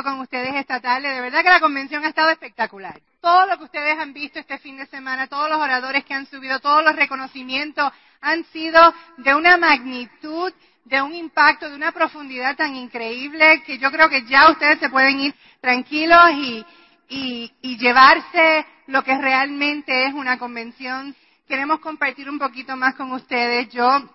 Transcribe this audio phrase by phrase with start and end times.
[0.00, 1.08] con ustedes esta tarde.
[1.08, 3.00] De verdad que la convención ha estado espectacular.
[3.20, 6.26] Todo lo que ustedes han visto este fin de semana, todos los oradores que han
[6.26, 10.52] subido, todos los reconocimientos han sido de una magnitud,
[10.84, 14.88] de un impacto, de una profundidad tan increíble que yo creo que ya ustedes se
[14.88, 16.64] pueden ir tranquilos y,
[17.08, 21.14] y llevarse lo que realmente es una convención.
[21.46, 23.68] Queremos compartir un poquito más con ustedes.
[23.68, 24.08] Yo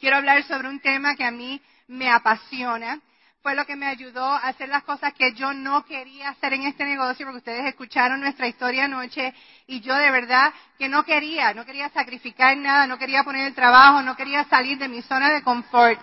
[0.00, 3.00] quiero hablar sobre un tema que a mí me apasiona
[3.42, 6.62] fue lo que me ayudó a hacer las cosas que yo no quería hacer en
[6.62, 9.34] este negocio, porque ustedes escucharon nuestra historia anoche
[9.66, 13.54] y yo de verdad que no quería, no quería sacrificar nada, no quería poner el
[13.54, 16.00] trabajo, no quería salir de mi zona de confort.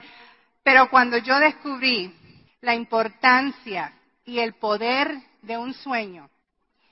[0.63, 2.13] Pero cuando yo descubrí
[2.59, 3.93] la importancia
[4.25, 6.29] y el poder de un sueño,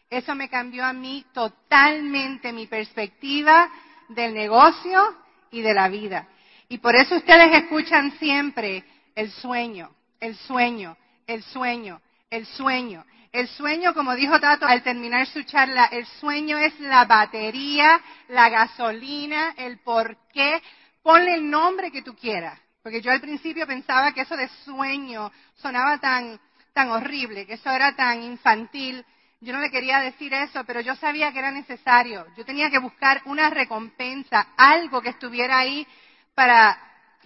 [0.09, 3.69] eso me cambió a mí totalmente mi perspectiva
[4.07, 5.13] del negocio
[5.51, 6.25] y de la vida.
[6.69, 13.05] Y por eso ustedes escuchan siempre el sueño, el sueño, el sueño, el sueño.
[13.31, 18.49] El sueño, como dijo Tato al terminar su charla, el sueño es la batería, la
[18.49, 20.61] gasolina, el por qué.
[21.03, 22.59] Ponle el nombre que tú quieras.
[22.81, 26.39] Porque yo al principio pensaba que eso de sueño sonaba tan,
[26.73, 29.05] tan horrible, que eso era tan infantil.
[29.41, 32.25] Yo no le quería decir eso, pero yo sabía que era necesario.
[32.37, 35.85] Yo tenía que buscar una recompensa, algo que estuviera ahí
[36.33, 36.79] para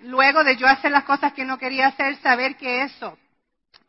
[0.03, 3.17] luego de yo hacer las cosas que no quería hacer, saber que eso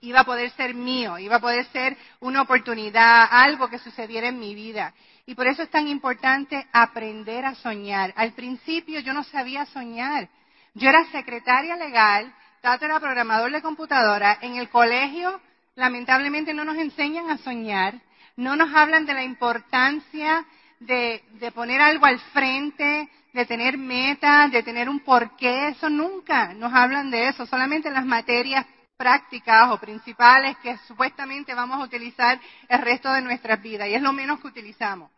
[0.01, 4.39] iba a poder ser mío, iba a poder ser una oportunidad, algo que sucediera en
[4.39, 4.93] mi vida.
[5.27, 8.13] Y por eso es tan importante aprender a soñar.
[8.17, 10.29] Al principio yo no sabía soñar.
[10.75, 14.39] Yo era secretaria legal, Tato era programador de computadora.
[14.41, 15.41] En el colegio,
[15.75, 17.95] lamentablemente, no nos enseñan a soñar.
[18.37, 20.45] No nos hablan de la importancia
[20.79, 26.53] de, de poner algo al frente, de tener metas, de tener un porqué, eso nunca
[26.55, 28.67] nos hablan de eso, solamente las materias
[28.97, 32.39] prácticas o principales que supuestamente vamos a utilizar
[32.69, 35.11] el resto de nuestras vidas y es lo menos que utilizamos.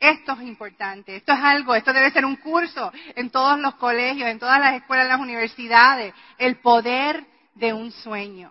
[0.00, 4.30] Esto es importante, esto es algo, esto debe ser un curso en todos los colegios,
[4.30, 8.50] en todas las escuelas, en las universidades, el poder de un sueño.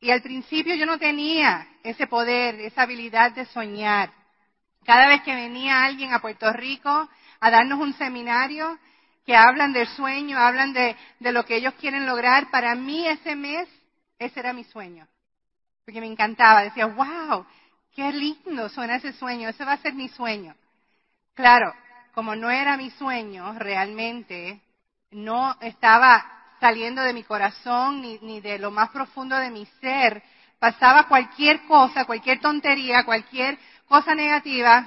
[0.00, 4.10] Y al principio yo no tenía ese poder, esa habilidad de soñar.
[4.86, 8.78] Cada vez que venía alguien a Puerto Rico, a darnos un seminario
[9.24, 12.50] que hablan del sueño, hablan de, lo que ellos quieren lograr.
[12.50, 13.68] Para mí ese mes,
[14.18, 15.06] ese era mi sueño.
[15.84, 16.62] Porque me encantaba.
[16.62, 17.46] Decía, wow,
[17.94, 19.48] qué lindo suena ese sueño.
[19.48, 20.54] Ese va a ser mi sueño.
[21.34, 21.72] Claro,
[22.14, 24.60] como no era mi sueño realmente,
[25.10, 26.26] no estaba
[26.60, 30.22] saliendo de mi corazón ni, ni de lo más profundo de mi ser,
[30.58, 33.58] pasaba cualquier cosa, cualquier tontería, cualquier
[33.88, 34.86] cosa negativa,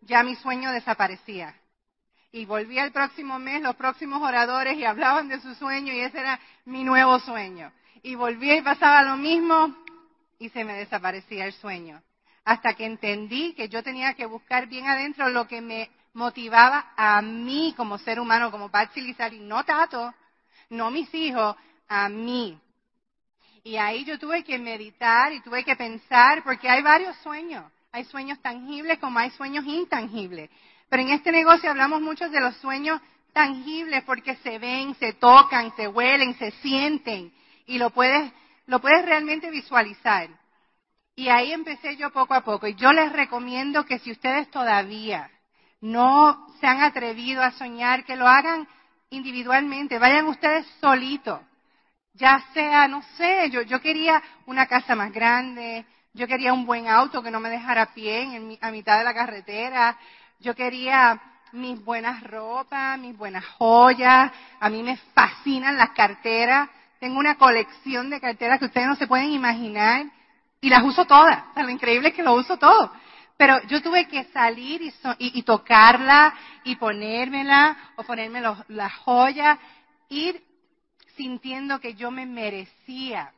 [0.00, 1.54] ya mi sueño desaparecía
[2.32, 6.20] y volví el próximo mes, los próximos oradores y hablaban de su sueño y ese
[6.20, 7.72] era mi nuevo sueño.
[8.02, 9.76] Y volví y pasaba lo mismo
[10.38, 12.00] y se me desaparecía el sueño.
[12.44, 17.20] Hasta que entendí que yo tenía que buscar bien adentro lo que me motivaba a
[17.20, 20.14] mí como ser humano, como Patsy Lizari, no Tato,
[20.70, 21.56] no mis hijos,
[21.88, 22.58] a mí.
[23.62, 27.70] Y ahí yo tuve que meditar y tuve que pensar, porque hay varios sueños.
[27.92, 30.48] Hay sueños tangibles como hay sueños intangibles.
[30.90, 33.00] Pero en este negocio hablamos mucho de los sueños
[33.32, 37.32] tangibles porque se ven, se tocan, se huelen, se sienten
[37.66, 38.32] y lo puedes,
[38.66, 40.28] lo puedes realmente visualizar.
[41.14, 42.66] Y ahí empecé yo poco a poco.
[42.66, 45.30] Y yo les recomiendo que si ustedes todavía
[45.80, 48.66] no se han atrevido a soñar, que lo hagan
[49.10, 51.40] individualmente, vayan ustedes solitos.
[52.14, 56.88] Ya sea, no sé, yo, yo quería una casa más grande, yo quería un buen
[56.88, 59.96] auto que no me dejara a pie en, a mitad de la carretera,
[60.40, 61.20] yo quería
[61.52, 64.32] mis buenas ropas, mis buenas joyas.
[64.58, 66.68] A mí me fascinan las carteras.
[66.98, 70.06] Tengo una colección de carteras que ustedes no se pueden imaginar.
[70.60, 71.44] Y las uso todas.
[71.56, 72.92] lo increíble es que lo uso todo.
[73.36, 76.34] Pero yo tuve que salir y, y, tocarla
[76.64, 79.58] y ponérmela o ponerme las joyas,
[80.10, 80.44] ir
[81.16, 83.32] sintiendo que yo me merecía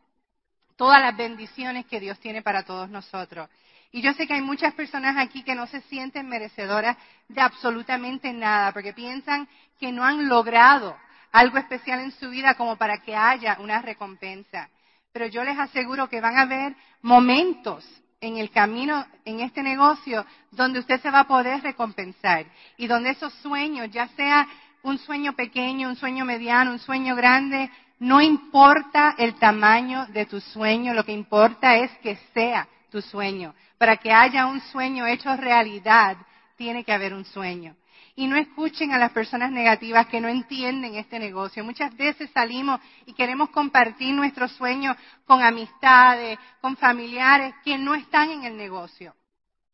[0.76, 3.48] todas las bendiciones que Dios tiene para todos nosotros.
[3.92, 6.96] Y yo sé que hay muchas personas aquí que no se sienten merecedoras
[7.28, 9.46] de absolutamente nada, porque piensan
[9.78, 10.96] que no han logrado
[11.30, 14.70] algo especial en su vida como para que haya una recompensa.
[15.12, 17.86] Pero yo les aseguro que van a haber momentos
[18.22, 22.46] en el camino, en este negocio, donde usted se va a poder recompensar
[22.78, 24.48] y donde esos sueños, ya sea
[24.82, 30.40] un sueño pequeño, un sueño mediano, un sueño grande, no importa el tamaño de tu
[30.40, 33.54] sueño, lo que importa es que sea tu sueño.
[33.78, 36.16] Para que haya un sueño hecho realidad,
[36.56, 37.74] tiene que haber un sueño.
[38.14, 41.64] y no escuchen a las personas negativas que no entienden este negocio.
[41.64, 48.30] Muchas veces salimos y queremos compartir nuestros sueños con amistades, con familiares que no están
[48.30, 49.14] en el negocio.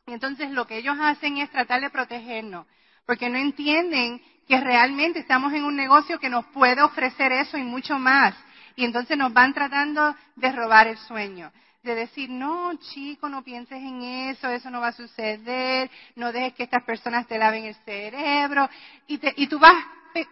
[0.06, 2.64] Y entonces lo que ellos hacen es tratar de protegernos,
[3.05, 7.64] porque no entienden que realmente estamos en un negocio que nos puede ofrecer eso y
[7.64, 8.37] mucho más.
[8.76, 11.50] Y entonces nos van tratando de robar el sueño
[11.88, 16.55] de decir, no, chico, no pienses en eso, eso no va a suceder, no dejes
[16.55, 18.69] que estas personas te laven el cerebro.
[19.06, 19.75] Y, y tú vas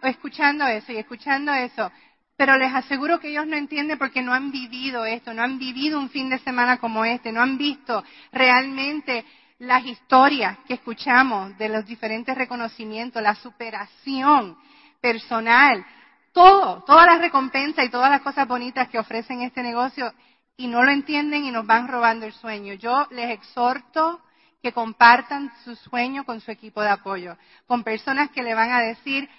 [0.03, 1.91] escuchando eso y escuchando eso.
[2.35, 5.99] Pero les aseguro que ellos no entienden porque no han vivido esto, no han vivido
[5.99, 9.25] un fin de semana como este, no han visto realmente
[9.59, 14.55] las historias que escuchamos de los diferentes reconocimientos, la superación
[15.01, 15.83] personal,
[16.31, 20.13] todo, todas las recompensas y todas las cosas bonitas que ofrecen este negocio
[20.57, 22.73] y no lo entienden y nos van robando el sueño.
[22.73, 24.19] Yo les exhorto
[24.61, 27.37] que compartan su sueño con su equipo de apoyo,
[27.67, 29.29] con personas que le van a decir,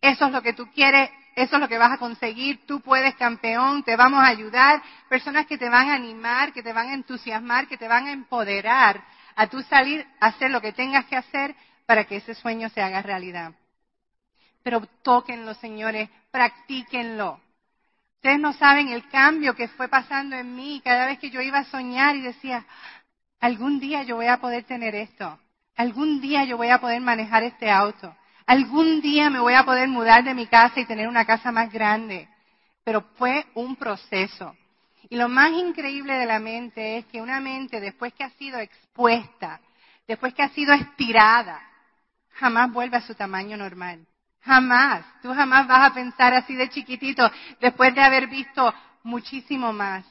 [0.00, 3.16] eso es lo que tú quieres, eso es lo que vas a conseguir, tú puedes
[3.16, 6.94] campeón, te vamos a ayudar, personas que te van a animar, que te van a
[6.94, 9.04] entusiasmar, que te van a empoderar
[9.34, 12.80] a tú salir a hacer lo que tengas que hacer para que ese sueño se
[12.80, 13.52] haga realidad.
[14.62, 17.40] Pero tóquenlo, señores, practíquenlo.
[18.18, 21.58] Ustedes no saben el cambio que fue pasando en mí cada vez que yo iba
[21.58, 22.66] a soñar y decía,
[23.38, 25.38] algún día yo voy a poder tener esto,
[25.76, 28.12] algún día yo voy a poder manejar este auto,
[28.44, 31.72] algún día me voy a poder mudar de mi casa y tener una casa más
[31.72, 32.28] grande.
[32.82, 34.56] Pero fue un proceso.
[35.08, 38.58] Y lo más increíble de la mente es que una mente después que ha sido
[38.58, 39.60] expuesta,
[40.08, 41.60] después que ha sido estirada,
[42.32, 44.04] jamás vuelve a su tamaño normal.
[44.42, 45.04] Jamás.
[45.22, 47.30] Tú jamás vas a pensar así de chiquitito
[47.60, 50.04] después de haber visto muchísimo más.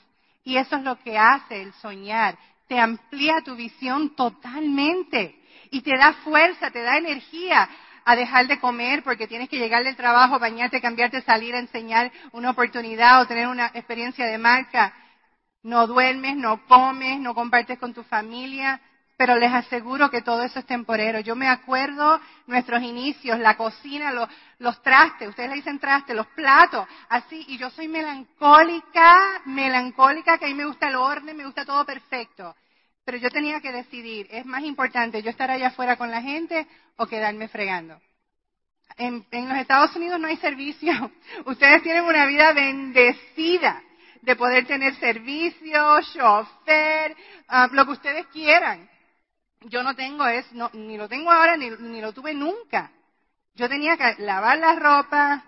[0.43, 2.37] Y eso es lo que hace el soñar.
[2.67, 5.35] Te amplía tu visión totalmente
[5.71, 7.69] y te da fuerza, te da energía
[8.05, 12.11] a dejar de comer porque tienes que llegar del trabajo, bañarte, cambiarte, salir a enseñar
[12.31, 14.93] una oportunidad o tener una experiencia de marca.
[15.63, 18.79] No duermes, no comes, no compartes con tu familia,
[19.17, 21.19] pero les aseguro que todo eso es temporero.
[21.19, 24.29] Yo me acuerdo nuestros inicios, la cocina, los,
[24.59, 30.45] los trastes, ustedes le dicen trastes, los platos, así, y yo soy melancólica, melancólica, que
[30.45, 32.55] a mí me gusta el orden, me gusta todo perfecto.
[33.03, 36.67] Pero yo tenía que decidir, es más importante yo estar allá afuera con la gente
[36.97, 37.99] o quedarme fregando.
[38.97, 40.93] En, en los Estados Unidos no hay servicio.
[41.45, 43.81] Ustedes tienen una vida bendecida
[44.21, 47.15] de poder tener servicio, chofer,
[47.47, 48.87] ah, lo que ustedes quieran.
[49.61, 52.91] Yo no tengo eso, ni lo tengo ahora, ni, ni lo tuve nunca.
[53.55, 55.43] Yo tenía que lavar la ropa,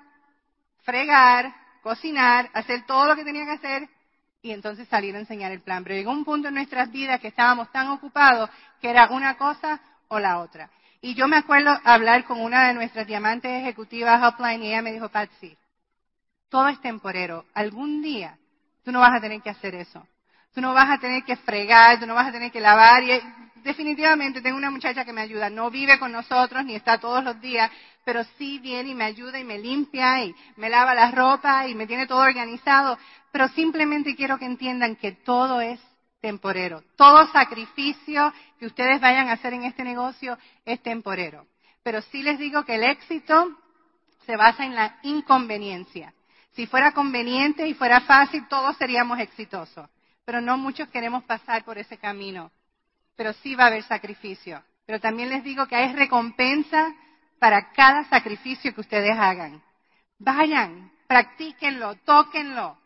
[0.82, 3.90] fregar, cocinar, hacer todo lo que tenía que hacer
[4.42, 5.84] y entonces salir a enseñar el plan.
[5.84, 8.50] Pero llegó un punto en nuestras vidas que estábamos tan ocupados
[8.82, 10.70] que era una cosa o la otra.
[11.02, 14.92] Y yo me acuerdo hablar con una de nuestras diamantes ejecutivas upline y ella me
[14.92, 15.56] dijo, Patsy,
[16.50, 17.46] todo es temporero.
[17.54, 18.38] Algún día
[18.84, 20.06] tú no vas a tener que hacer eso.
[20.54, 23.04] Tú no vas a tener que fregar, tú no vas a tener que lavar.
[23.04, 23.22] Y
[23.64, 25.50] definitivamente tengo una muchacha que me ayuda.
[25.50, 27.70] No vive con nosotros ni está todos los días,
[28.04, 31.76] pero sí viene y me ayuda y me limpia y me lava la ropa y
[31.76, 32.98] me tiene todo organizado.
[33.32, 35.80] Pero simplemente quiero que entiendan que todo es
[36.22, 36.84] temporero.
[36.96, 41.46] Todo sacrificio que ustedes vayan a hacer en este negocio es temporero.
[41.84, 43.58] Pero sí les digo que el éxito
[44.26, 46.14] se basa en la inconveniencia.
[46.52, 49.90] Si fuera conveniente y fuera fácil, todos seríamos exitosos.
[50.26, 52.52] Pero no muchos queremos pasar por ese camino
[53.20, 54.64] pero sí va a haber sacrificio.
[54.86, 56.96] Pero también les digo que hay recompensa
[57.38, 59.62] para cada sacrificio que ustedes hagan.
[60.20, 62.78] Vayan, practíquenlo, tóquenlo,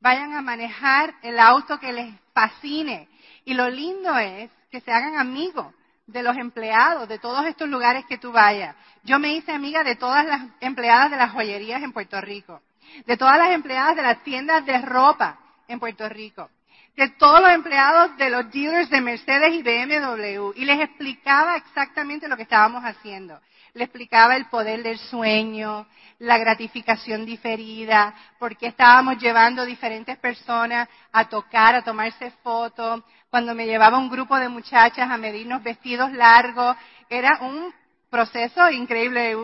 [0.00, 3.06] vayan a manejar el auto que les fascine.
[3.44, 5.74] Y lo lindo es que se hagan amigos
[6.06, 8.74] de los empleados de todos estos lugares que tú vayas.
[9.04, 12.62] Yo me hice amiga de todas las empleadas de las joyerías en Puerto Rico,
[13.04, 16.48] de todas las empleadas de las tiendas de ropa en Puerto Rico,
[16.96, 22.28] de todos los empleados de los dealers de Mercedes y BMW y les explicaba exactamente
[22.28, 23.40] lo que estábamos haciendo.
[23.74, 25.86] Les explicaba el poder del sueño,
[26.18, 33.02] la gratificación diferida, por qué estábamos llevando diferentes personas a tocar, a tomarse fotos.
[33.30, 36.76] Cuando me llevaba un grupo de muchachas a medirnos vestidos largos,
[37.08, 37.72] era un
[38.10, 39.34] proceso increíble.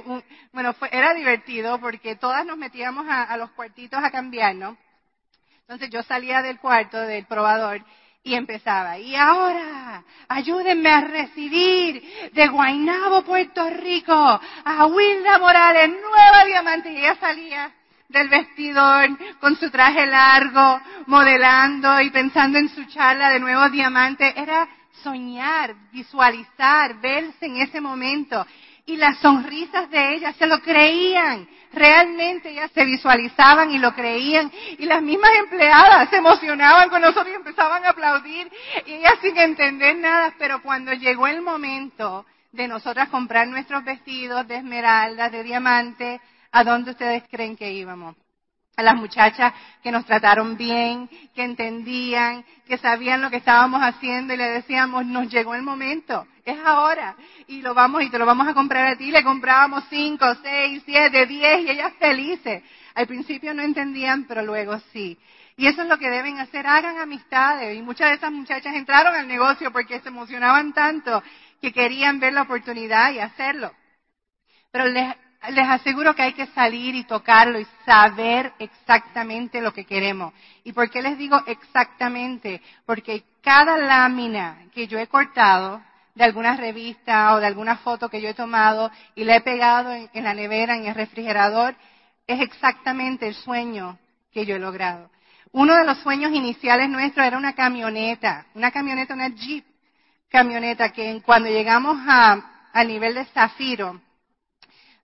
[0.52, 4.76] bueno, era divertido porque todas nos metíamos a, a los cuartitos a cambiarnos
[5.68, 7.82] entonces yo salía del cuarto del probador
[8.22, 16.44] y empezaba, y ahora, ayúdenme a recibir de Guaynabo, Puerto Rico, a Wilda Morales, nueva
[16.46, 16.90] diamante.
[16.90, 17.70] Y ella salía
[18.08, 19.10] del vestidor
[19.40, 24.32] con su traje largo, modelando y pensando en su charla de nuevos diamantes.
[24.36, 24.66] Era
[25.02, 28.46] soñar, visualizar, verse en ese momento.
[28.88, 31.46] Y las sonrisas de ellas se lo creían.
[31.70, 34.50] Realmente ellas se visualizaban y lo creían.
[34.78, 38.50] Y las mismas empleadas se emocionaban con nosotros y empezaban a aplaudir.
[38.86, 40.32] Y ellas sin entender nada.
[40.38, 46.18] Pero cuando llegó el momento de nosotras comprar nuestros vestidos de esmeraldas, de diamante,
[46.50, 48.16] ¿a dónde ustedes creen que íbamos?
[48.78, 49.52] a las muchachas
[49.82, 55.04] que nos trataron bien, que entendían, que sabían lo que estábamos haciendo y le decíamos,
[55.04, 58.86] nos llegó el momento, es ahora, y lo vamos y te lo vamos a comprar
[58.86, 62.62] a ti, le comprábamos cinco, seis, siete, diez y ellas felices.
[62.94, 65.18] Al principio no entendían, pero luego sí.
[65.56, 67.76] Y eso es lo que deben hacer, hagan amistades.
[67.76, 71.22] Y muchas de esas muchachas entraron al negocio porque se emocionaban tanto
[71.60, 73.72] que querían ver la oportunidad y hacerlo.
[74.70, 75.14] Pero les
[75.50, 80.34] les aseguro que hay que salir y tocarlo y saber exactamente lo que queremos.
[80.64, 82.60] ¿Y por qué les digo exactamente?
[82.84, 85.80] Porque cada lámina que yo he cortado
[86.18, 89.92] de alguna revista o de alguna foto que yo he tomado y la he pegado
[89.92, 91.76] en, la nevera, en el refrigerador,
[92.26, 93.96] es exactamente el sueño
[94.32, 95.10] que yo he logrado.
[95.52, 99.64] Uno de los sueños iniciales nuestros era una camioneta, una camioneta, una Jeep
[100.28, 104.00] camioneta que cuando llegamos a, a nivel de Zafiro,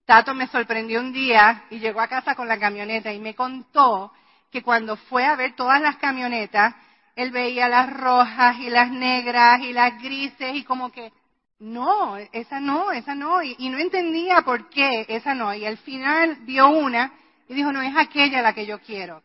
[0.04, 4.12] Tato me sorprendió un día y llegó a casa con la camioneta y me contó
[4.50, 6.75] que cuando fue a ver todas las camionetas,
[7.16, 11.12] él veía las rojas y las negras y las grises y como que,
[11.61, 13.42] no, esa no, esa no.
[13.42, 15.54] Y, no entendía por qué esa no.
[15.54, 17.12] Y al final vio una
[17.49, 19.23] y dijo, no, es aquella la que yo quiero.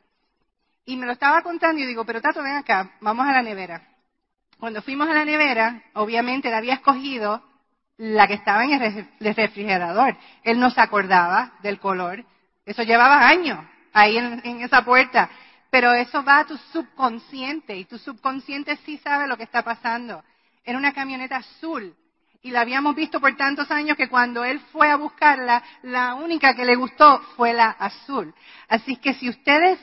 [0.86, 3.82] Y me lo estaba contando y digo, pero Tato, ven acá, vamos a la nevera.
[4.60, 7.44] Cuando fuimos a la nevera, obviamente la había escogido
[7.98, 10.16] la que estaba en el refrigerador.
[10.44, 12.24] Él no se acordaba del color.
[12.66, 13.60] Eso llevaba años
[13.94, 15.30] ahí en, esa puerta.
[15.70, 20.24] Pero eso va a tu subconsciente y tu subconsciente sí sabe lo que está pasando.
[20.64, 21.96] Era una camioneta azul
[22.42, 26.56] y la habíamos visto por tantos años que cuando él fue a buscarla, la única
[26.56, 28.34] que le gustó fue la azul.
[28.68, 29.80] Así que si ustedes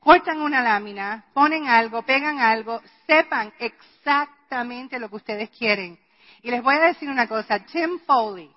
[0.00, 5.98] cortan una lámina, ponen algo, pegan algo, sepan exactamente lo que ustedes quieren.
[6.42, 8.50] Y les voy a decir una cosa, Tim Foley,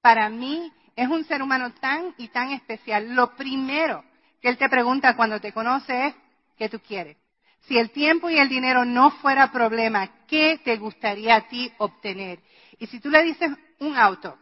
[0.00, 3.14] para mí es un ser humano tan y tan especial.
[3.14, 4.02] Lo primero
[4.40, 6.14] que él te pregunta cuando te conoce es,
[6.56, 7.16] ¿qué tú quieres?
[7.62, 12.40] Si el tiempo y el dinero no fuera problema, ¿qué te gustaría a ti obtener?
[12.78, 14.36] Y si tú le dices un auto,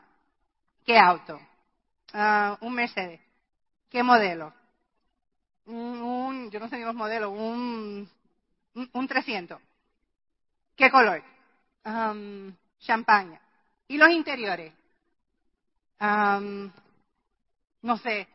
[0.84, 1.40] ¿qué auto?
[2.12, 3.20] Ah, un Mercedes.
[3.88, 4.52] ¿Qué modelo?
[5.66, 8.08] Un, yo no sé ni los modelos, un,
[8.92, 9.60] un, 300.
[10.76, 11.22] ¿Qué color?
[11.84, 13.40] Um, champaña.
[13.86, 14.72] ¿Y los interiores?
[16.00, 18.26] no sé,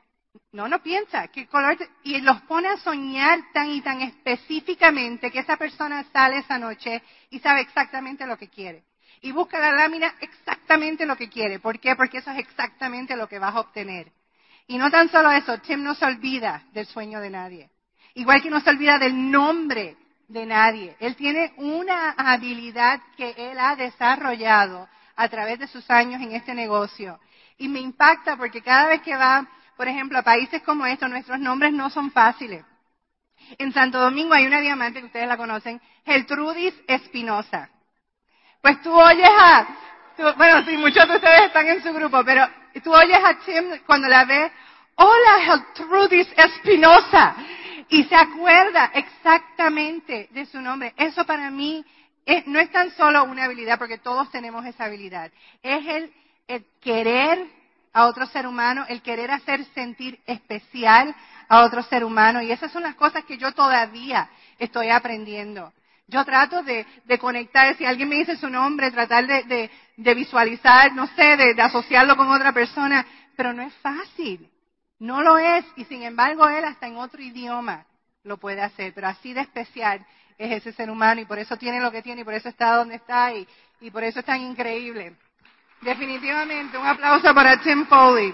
[0.52, 5.40] no, no piensa qué color, y los pone a soñar tan y tan específicamente que
[5.40, 8.84] esa persona sale esa noche y sabe exactamente lo que quiere.
[9.22, 11.60] Y busca la lámina exactamente lo que quiere.
[11.60, 11.96] ¿Por qué?
[11.96, 14.12] Porque eso es exactamente lo que vas a obtener.
[14.68, 17.70] Y no tan solo eso, Tim no se olvida del sueño de nadie.
[18.14, 19.96] Igual que no se olvida del nombre
[20.28, 20.96] de nadie.
[21.00, 26.54] Él tiene una habilidad que él ha desarrollado a través de sus años en este
[26.54, 27.20] negocio.
[27.58, 31.40] Y me impacta porque cada vez que va, por ejemplo, a países como estos, nuestros
[31.40, 32.66] nombres no son fáciles.
[33.60, 37.70] En Santo Domingo hay una diamante que ustedes la conocen, Geltrudis Espinosa.
[38.62, 39.68] Pues tú oyes a,
[40.36, 42.48] bueno, sí, muchos de ustedes están en su grupo, pero
[42.84, 44.52] tú oyes a Tim cuando la ves,
[44.96, 47.36] hola Geltrudis Espinosa
[47.90, 50.94] y se acuerda exactamente de su nombre.
[50.98, 51.86] Eso para mí
[52.48, 55.32] no es tan solo una habilidad, porque todos tenemos esa habilidad.
[55.62, 56.14] Es el,
[56.48, 57.57] el querer
[57.98, 61.16] a otro ser humano, el querer hacer sentir especial
[61.50, 62.44] a otro ser humano.
[62.44, 65.74] Y esas son las cosas que yo todavía estoy aprendiendo.
[66.06, 70.94] Yo trato de, de conectar, si alguien me dice su nombre, tratar de, de, visualizar,
[70.94, 73.04] no sé, de asociarlo con otra persona,
[73.36, 74.48] pero no es fácil.
[75.00, 77.88] No lo es y sin embargo él hasta en otro idioma
[78.24, 80.06] lo puede hacer, pero así de especial
[80.38, 82.76] es ese ser humano y por eso tiene lo que tiene y por eso está
[82.76, 85.16] donde está y por eso es tan increíble.
[85.82, 88.34] Definitivamente, un aplauso para Tim Foley.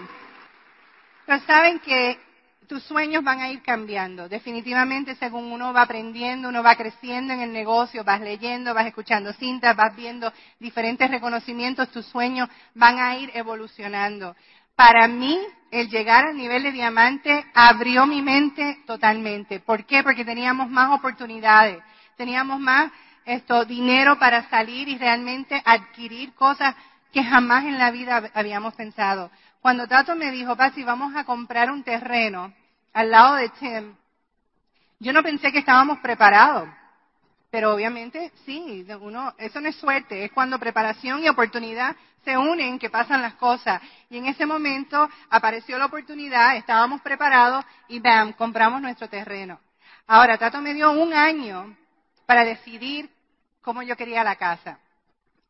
[1.25, 2.19] Pero saben que
[2.67, 4.29] tus sueños van a ir cambiando.
[4.29, 9.33] Definitivamente, según uno va aprendiendo, uno va creciendo en el negocio, vas leyendo, vas escuchando
[9.33, 14.35] cintas, vas viendo diferentes reconocimientos, tus sueños van a ir evolucionando.
[14.75, 15.37] Para mí,
[15.69, 19.59] el llegar al nivel de diamante abrió mi mente totalmente.
[19.59, 20.01] ¿Por qué?
[20.01, 21.77] Porque teníamos más oportunidades,
[22.15, 22.91] teníamos más
[23.25, 26.75] esto, dinero para salir y realmente adquirir cosas
[27.13, 29.31] que jamás en la vida habíamos pensado.
[29.61, 32.51] Cuando Tato me dijo, Pasi, vamos a comprar un terreno
[32.91, 33.95] al lado de Tim,
[34.99, 36.69] yo no pensé que estábamos preparados
[37.51, 42.79] Pero obviamente, sí, uno, eso no es suerte, es cuando preparación y oportunidad se unen
[42.79, 43.79] que pasan las cosas.
[44.09, 49.59] Y en ese momento apareció la oportunidad, estábamos preparados y bam, compramos nuestro terreno.
[50.07, 51.77] Ahora, Tato me dio un año
[52.25, 53.09] para decidir
[53.61, 54.79] cómo yo quería la casa.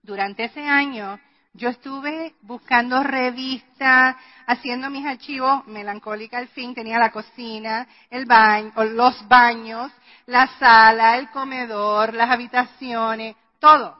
[0.01, 1.19] Durante ese año,
[1.53, 4.15] yo estuve buscando revistas,
[4.47, 9.91] haciendo mis archivos, melancólica al fin, tenía la cocina, el baño, los baños,
[10.25, 13.99] la sala, el comedor, las habitaciones, todo.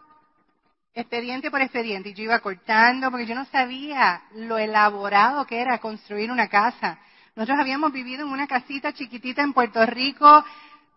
[0.96, 2.10] Expediente por expediente.
[2.10, 6.98] Y yo iba cortando porque yo no sabía lo elaborado que era construir una casa.
[7.36, 10.44] Nosotros habíamos vivido en una casita chiquitita en Puerto Rico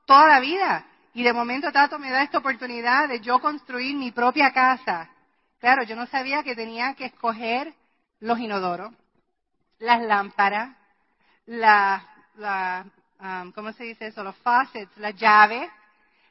[0.06, 0.86] toda la vida.
[1.12, 5.10] Y de momento Tato me da esta oportunidad de yo construir mi propia casa.
[5.58, 7.74] Claro, yo no sabía que tenía que escoger
[8.20, 8.92] los inodoros,
[9.78, 10.76] las lámparas,
[11.46, 12.02] las,
[12.36, 12.86] la,
[13.20, 14.22] um, ¿cómo se dice eso?
[14.22, 15.68] Los faucets, las llaves,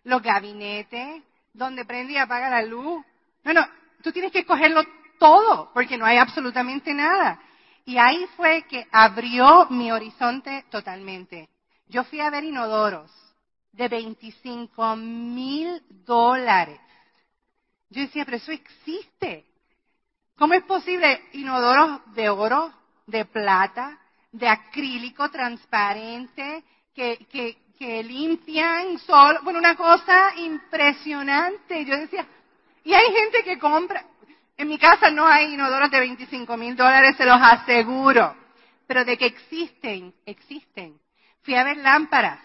[0.03, 3.03] los gabinetes, donde prende y apaga la luz.
[3.43, 3.65] No, no,
[4.03, 4.83] tú tienes que escogerlo
[5.19, 7.39] todo, porque no hay absolutamente nada.
[7.85, 11.49] Y ahí fue que abrió mi horizonte totalmente.
[11.87, 13.11] Yo fui a ver inodoros
[13.71, 16.79] de 25 mil dólares.
[17.89, 19.45] Yo decía, pero eso existe.
[20.37, 22.73] ¿Cómo es posible inodoros de oro,
[23.07, 23.99] de plata,
[24.31, 26.63] de acrílico transparente,
[26.93, 29.39] que, que, que limpian solo?
[29.43, 31.85] Bueno, una cosa impresionante.
[31.85, 32.27] Yo decía,
[32.83, 34.05] y hay gente que compra,
[34.57, 38.35] en mi casa no hay inodoros de 25 mil dólares, se los aseguro.
[38.87, 40.99] Pero de que existen, existen.
[41.41, 42.39] Fui a ver lámparas.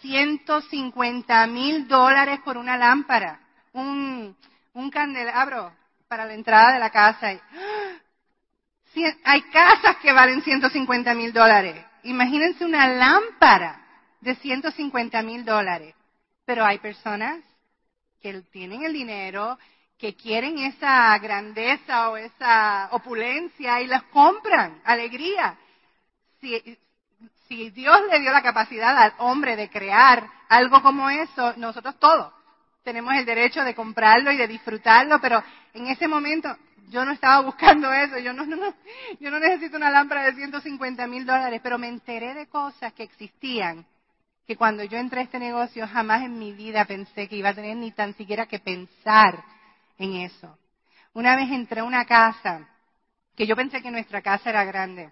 [0.00, 3.40] 150 mil dólares por una lámpara.
[3.72, 4.36] Un,
[4.74, 5.72] un candelabro
[6.08, 7.40] para la entrada de la casa.
[9.24, 11.82] Hay casas que valen 150 mil dólares.
[12.02, 13.80] Imagínense una lámpara
[14.20, 15.94] de 150 mil dólares.
[16.44, 17.42] Pero hay personas
[18.20, 19.58] que tienen el dinero,
[19.96, 25.56] que quieren esa grandeza o esa opulencia y las compran, alegría.
[26.40, 26.78] Si,
[27.48, 32.41] si Dios le dio la capacidad al hombre de crear algo como eso, nosotros todos
[32.82, 35.42] tenemos el derecho de comprarlo y de disfrutarlo, pero
[35.74, 36.56] en ese momento
[36.88, 38.74] yo no estaba buscando eso, yo no, no,
[39.20, 43.02] yo no necesito una lámpara de 150 mil dólares, pero me enteré de cosas que
[43.02, 43.86] existían,
[44.46, 47.54] que cuando yo entré a este negocio jamás en mi vida pensé que iba a
[47.54, 49.42] tener ni tan siquiera que pensar
[49.98, 50.58] en eso.
[51.14, 52.68] Una vez entré a una casa,
[53.36, 55.10] que yo pensé que nuestra casa era grande,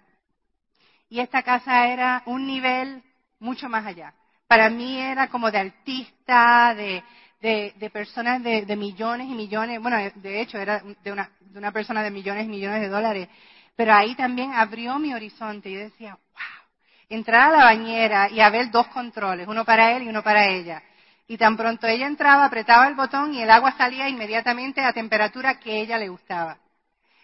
[1.09, 3.03] y esta casa era un nivel
[3.39, 4.13] mucho más allá.
[4.47, 7.03] Para mí era como de artista, de,
[7.41, 12.03] de, personas de, millones y millones, bueno, de hecho era de una, de una persona
[12.03, 13.29] de millones y millones de dólares,
[13.75, 15.71] pero ahí también abrió mi horizonte.
[15.71, 16.67] Yo decía, wow,
[17.09, 20.83] entrar a la bañera y a dos controles, uno para él y uno para ella.
[21.27, 25.59] Y tan pronto ella entraba, apretaba el botón y el agua salía inmediatamente a temperatura
[25.59, 26.57] que ella le gustaba.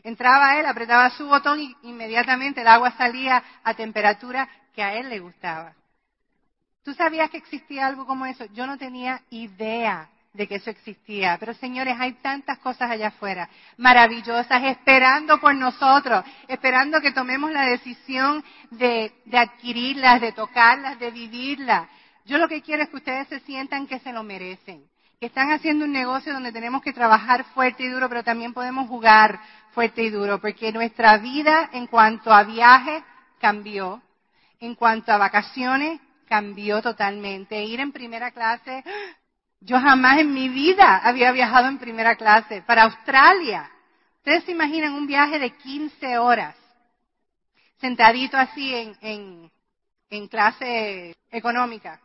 [0.04, 5.10] Entraba él, apretaba su botón y inmediatamente el agua salía a temperatura que a él
[5.10, 5.74] le gustaba.
[6.88, 8.46] ¿Tú sabías que existía algo como eso?
[8.54, 11.36] Yo no tenía idea de que eso existía.
[11.38, 17.64] Pero señores, hay tantas cosas allá afuera, maravillosas, esperando por nosotros, esperando que tomemos la
[17.64, 21.90] decisión de, de adquirirlas, de tocarlas, de vivirlas.
[22.26, 24.86] Yo lo que quiero es que ustedes se sientan que se lo merecen,
[25.20, 28.88] que están haciendo un negocio donde tenemos que trabajar fuerte y duro, pero también podemos
[28.88, 29.42] jugar
[29.74, 33.04] fuerte y duro, porque nuestra vida en cuanto a viaje
[33.42, 34.02] cambió,
[34.62, 37.64] en cuanto a vacaciones cambió totalmente.
[37.64, 38.84] Ir en primera clase,
[39.62, 43.72] yo jamás en mi vida había viajado en primera clase para Australia.
[44.18, 46.56] Ustedes se imaginan un viaje de 15 horas,
[47.80, 49.52] sentadito así en,
[50.10, 52.00] en, clase económica.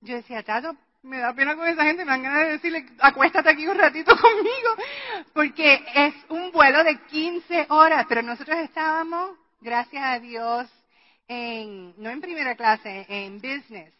[0.00, 3.48] Yo decía, Tato, me da pena con esa gente, me dan ganas de decirle, acuéstate
[3.48, 4.76] aquí un ratito conmigo,
[5.32, 10.68] porque es un vuelo de 15 horas, pero nosotros estábamos, gracias a Dios,
[11.96, 13.92] no en primera clase, en business.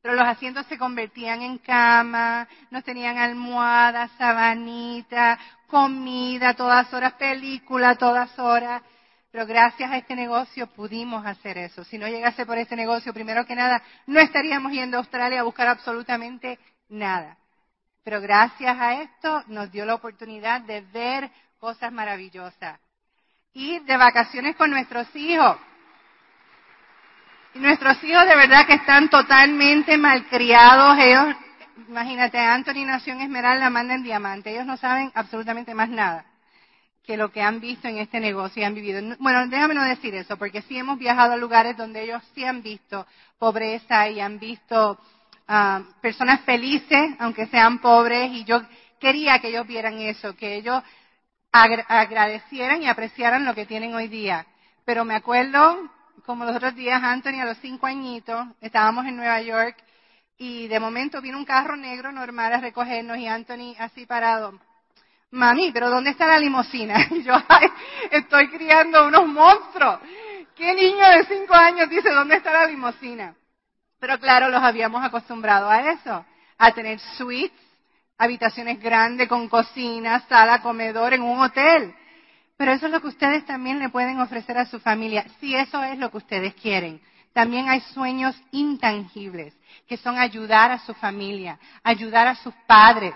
[0.00, 7.96] Pero los asientos se convertían en cama, nos tenían almohadas, sabanitas, comida, todas horas, película,
[7.96, 8.82] todas horas.
[9.30, 11.84] Pero gracias a este negocio pudimos hacer eso.
[11.84, 15.44] Si no llegase por este negocio, primero que nada, no estaríamos yendo a Australia a
[15.44, 17.36] buscar absolutamente nada.
[18.04, 22.80] Pero gracias a esto nos dio la oportunidad de ver cosas maravillosas.
[23.52, 25.58] Ir de vacaciones con nuestros hijos.
[27.54, 30.98] Y nuestros hijos de verdad que están totalmente malcriados.
[30.98, 31.36] Ellos,
[31.88, 34.50] imagínate, Anthony nació en Esmeralda, manda en diamante.
[34.50, 36.24] Ellos no saben absolutamente más nada
[37.08, 39.00] que lo que han visto en este negocio y han vivido.
[39.18, 42.62] Bueno, déjame no decir eso, porque sí hemos viajado a lugares donde ellos sí han
[42.62, 43.06] visto
[43.38, 45.00] pobreza y han visto
[45.46, 48.60] ah, personas felices, aunque sean pobres, y yo
[49.00, 50.82] quería que ellos vieran eso, que ellos
[51.50, 54.44] agradecieran y apreciaran lo que tienen hoy día.
[54.84, 55.90] Pero me acuerdo,
[56.28, 59.78] como los otros días, Anthony, a los cinco añitos, estábamos en Nueva York
[60.36, 64.60] y de momento vino un carro negro normal a recogernos y Anthony así parado.
[65.30, 66.96] Mami, pero ¿dónde está la limusina?
[67.12, 67.68] Y yo, ay,
[68.10, 70.00] estoy criando unos monstruos.
[70.54, 73.34] ¿Qué niño de cinco años dice dónde está la limusina?
[73.98, 76.26] Pero claro, los habíamos acostumbrado a eso,
[76.58, 77.58] a tener suites,
[78.18, 81.94] habitaciones grandes con cocina, sala, comedor en un hotel.
[82.58, 85.82] Pero eso es lo que ustedes también le pueden ofrecer a su familia, si eso
[85.84, 87.00] es lo que ustedes quieren.
[87.32, 93.14] También hay sueños intangibles, que son ayudar a su familia, ayudar a sus padres,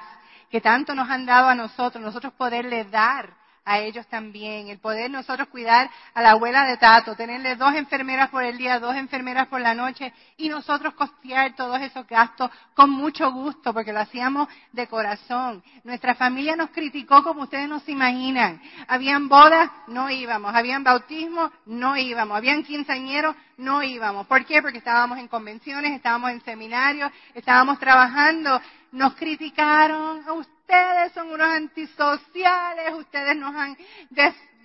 [0.49, 5.11] que tanto nos han dado a nosotros, nosotros poderle dar a ellos también, el poder
[5.11, 9.47] nosotros cuidar a la abuela de Tato, tenerle dos enfermeras por el día, dos enfermeras
[9.47, 14.49] por la noche y nosotros costear todos esos gastos con mucho gusto porque lo hacíamos
[14.73, 15.63] de corazón.
[15.85, 18.61] Nuestra familia nos criticó como ustedes no se imaginan.
[18.89, 20.55] Habían bodas, no íbamos.
[20.55, 22.37] Habían bautismos, no íbamos.
[22.37, 24.27] Habían quinceañeros, no íbamos.
[24.27, 24.61] ¿Por qué?
[24.61, 28.61] Porque estábamos en convenciones, estábamos en seminarios, estábamos trabajando.
[28.93, 33.77] Nos criticaron ustedes son unos antisociales, ustedes nos han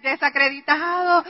[0.01, 1.23] desacreditado.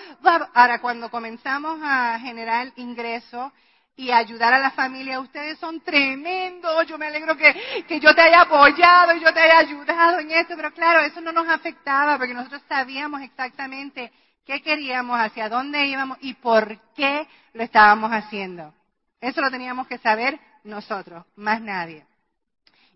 [0.53, 3.51] Ahora, cuando comenzamos a generar ingresos
[3.95, 6.87] y ayudar a la familia, ustedes son tremendos.
[6.87, 10.31] Yo me alegro que, que yo te haya apoyado y yo te haya ayudado en
[10.31, 14.11] esto, pero claro, eso no nos afectaba porque nosotros sabíamos exactamente
[14.45, 18.73] qué queríamos, hacia dónde íbamos y por qué lo estábamos haciendo.
[19.19, 22.05] Eso lo teníamos que saber nosotros, más nadie.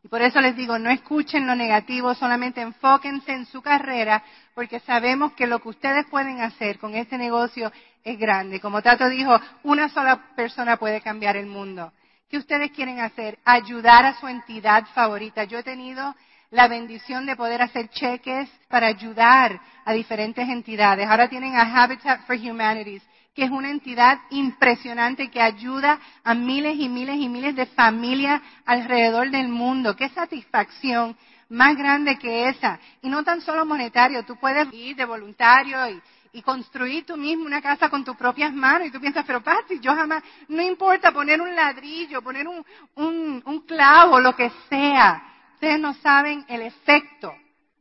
[0.04, 4.24] Y por eso les digo, no escuchen lo negativo, solamente enfóquense en su carrera,
[4.56, 7.72] porque sabemos que lo que ustedes pueden hacer con este negocio
[8.04, 8.60] es grande.
[8.60, 11.94] Como Tato dijo, una sola persona puede cambiar el mundo.
[12.30, 13.38] ¿Qué ustedes quieren hacer?
[13.46, 15.44] Ayudar a su entidad favorita.
[15.44, 16.16] Yo he tenido
[16.50, 21.08] la bendición de poder hacer cheques para ayudar a diferentes entidades.
[21.08, 26.78] Ahora tienen a Habitat for Humanities que es una entidad impresionante que ayuda a miles
[26.78, 29.96] y miles y miles de familias alrededor del mundo.
[29.96, 31.16] Qué satisfacción
[31.50, 32.80] más grande que esa.
[33.02, 36.02] Y no tan solo monetario, tú puedes ir de voluntario y,
[36.44, 38.88] construir tú mismo una casa con tus propias manos.
[38.88, 42.66] Y tú piensas, pero Pati, yo jamás, no importa poner un ladrillo, poner un,
[42.96, 45.22] un, un clavo, lo que sea.
[45.56, 47.36] Ustedes no saben el efecto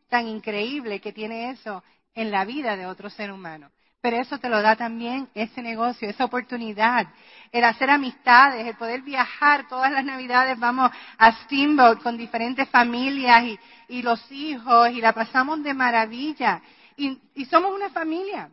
[0.08, 1.82] tan increíble que tiene eso
[2.12, 3.70] en la vida de otro ser humano.
[4.00, 7.06] Pero eso te lo da también ese negocio, esa oportunidad,
[7.52, 9.68] el hacer amistades, el poder viajar.
[9.68, 13.44] Todas las navidades vamos a Steamboat con diferentes familias
[13.88, 16.62] y, los hijos y la pasamos de maravilla.
[16.96, 18.50] Y, y somos una familia.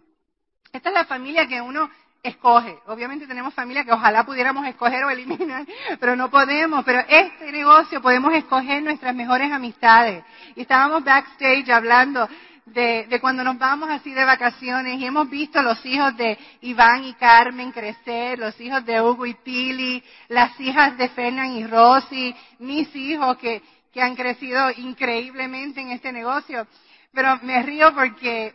[0.73, 1.89] Esta es la familia que uno
[2.23, 2.79] escoge.
[2.87, 5.65] Obviamente tenemos familia que ojalá pudiéramos escoger o eliminar,
[5.99, 6.83] pero no podemos.
[6.83, 10.25] Pero este negocio podemos escoger nuestras mejores amistades.
[10.55, 12.27] Y estábamos backstage hablando
[12.73, 17.13] de, cuando nos vamos así de vacaciones y hemos visto los hijos de Iván y
[17.13, 22.93] Carmen crecer, los hijos de Hugo y Pili, las hijas de Fernán y Rosy, mis
[22.95, 23.61] hijos que,
[23.93, 26.67] que han crecido increíblemente en este negocio.
[27.13, 28.53] Pero me río porque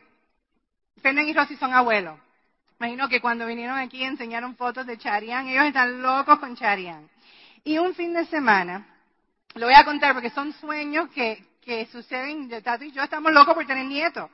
[1.00, 2.18] Fernán y Rosy son abuelos.
[2.78, 7.08] Imagino que cuando vinieron aquí enseñaron fotos de Charián, ellos están locos con Charián.
[7.64, 8.86] Y un fin de semana,
[9.54, 13.54] lo voy a contar porque son sueños que, que suceden, Tato y yo estamos locos
[13.54, 14.28] por tener nietos,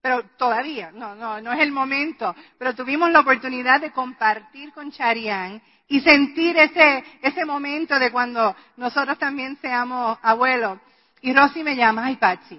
[0.00, 4.90] pero todavía, no, no, no es el momento, pero tuvimos la oportunidad de compartir con
[4.90, 10.78] Charián y sentir ese, ese momento de cuando nosotros también seamos abuelos.
[11.20, 12.58] Y Rosy me llama, ay Patsy,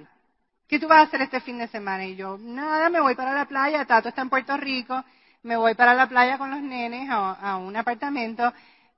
[0.70, 2.06] ¿qué tú vas a hacer este fin de semana?
[2.06, 5.04] Y yo, nada, me voy para la playa, Tato está en Puerto Rico,
[5.44, 8.54] me voy para la playa con los nenes a, a un apartamento.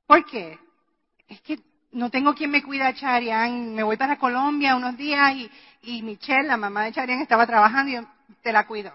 [0.06, 0.60] ¿Por qué?
[1.28, 1.58] Es que
[1.96, 5.50] no tengo quien me cuida a Charian, me voy para Colombia unos días y,
[5.84, 8.02] y Michelle, la mamá de Charian, estaba trabajando y yo,
[8.44, 8.92] te la cuido.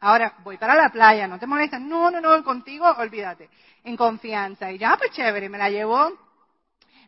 [0.00, 1.78] Ahora, voy para la playa, ¿no te molesta?
[1.78, 3.48] No, no, no, contigo, olvídate.
[3.84, 4.72] En confianza.
[4.72, 6.10] Y ya, pues chévere, me la llevó.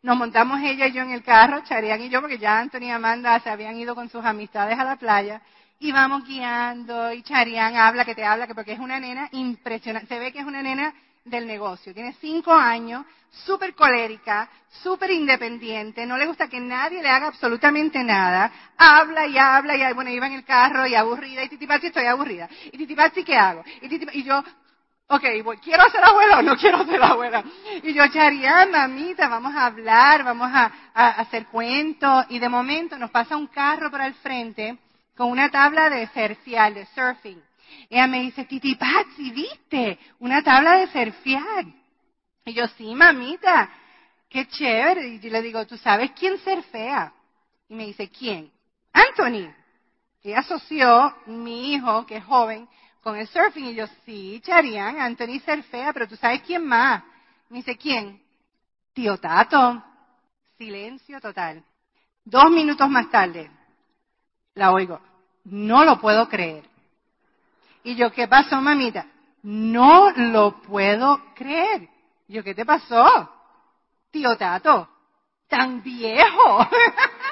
[0.03, 2.91] Nos montamos ella y yo en el carro, Charian y yo, porque ya Anthony y
[2.91, 5.43] Amanda se habían ido con sus amistades a la playa.
[5.81, 10.07] Y vamos guiando, y Charian habla, que te habla, que porque es una nena impresionante.
[10.07, 10.95] Se ve que es una nena
[11.25, 11.95] del negocio.
[11.95, 13.05] Tiene cinco años,
[13.45, 14.49] súper colérica,
[14.83, 18.51] súper independiente, no le gusta que nadie le haga absolutamente nada.
[18.77, 21.45] Habla y habla y, bueno, iba en el carro y aburrida.
[21.45, 22.49] Y Titipati, estoy aburrida.
[22.67, 23.65] Y Titipati, ¿qué hago?
[23.81, 24.43] Y, yo,
[25.09, 25.25] ok,
[25.63, 27.45] ¿quiero ser abuela o no quiero ser abuela?
[27.83, 32.27] Y yo, Charia, mamita, vamos a hablar, vamos a, a hacer cuentos.
[32.29, 34.79] Y de momento nos pasa un carro por el frente
[35.17, 37.43] con una tabla de surfial, de surfing.
[37.89, 39.99] Ella me dice, Titi Patsy, ¿viste?
[40.19, 41.67] Una tabla de surfear.
[42.45, 43.71] Y yo, sí, mamita.
[44.29, 45.09] qué chévere.
[45.09, 47.13] Y yo le digo, ¿tú sabes quién ser fea?
[47.69, 48.51] Y me dice, ¿quién?
[48.93, 49.53] Anthony.
[50.23, 52.69] Y asoció mi hijo, que es joven,
[53.03, 53.67] con el surfing.
[53.67, 57.03] Y yo, sí, Charian, Anthony ser fea, pero ¿tú sabes quién más?
[57.49, 58.23] Me dice, ¿quién?
[58.93, 59.83] Tío Tato.
[60.57, 61.65] Silencio total.
[62.25, 63.51] Dos minutos más tarde,
[64.55, 65.01] la oigo.
[65.45, 66.69] No lo puedo creer.
[67.85, 69.07] Y yo, ¿qué pasó, mamita?
[69.43, 71.89] No lo puedo creer.
[72.29, 73.31] yo, ¿qué te pasó?
[74.11, 74.89] Tío Tato,
[75.49, 76.69] tan viejo.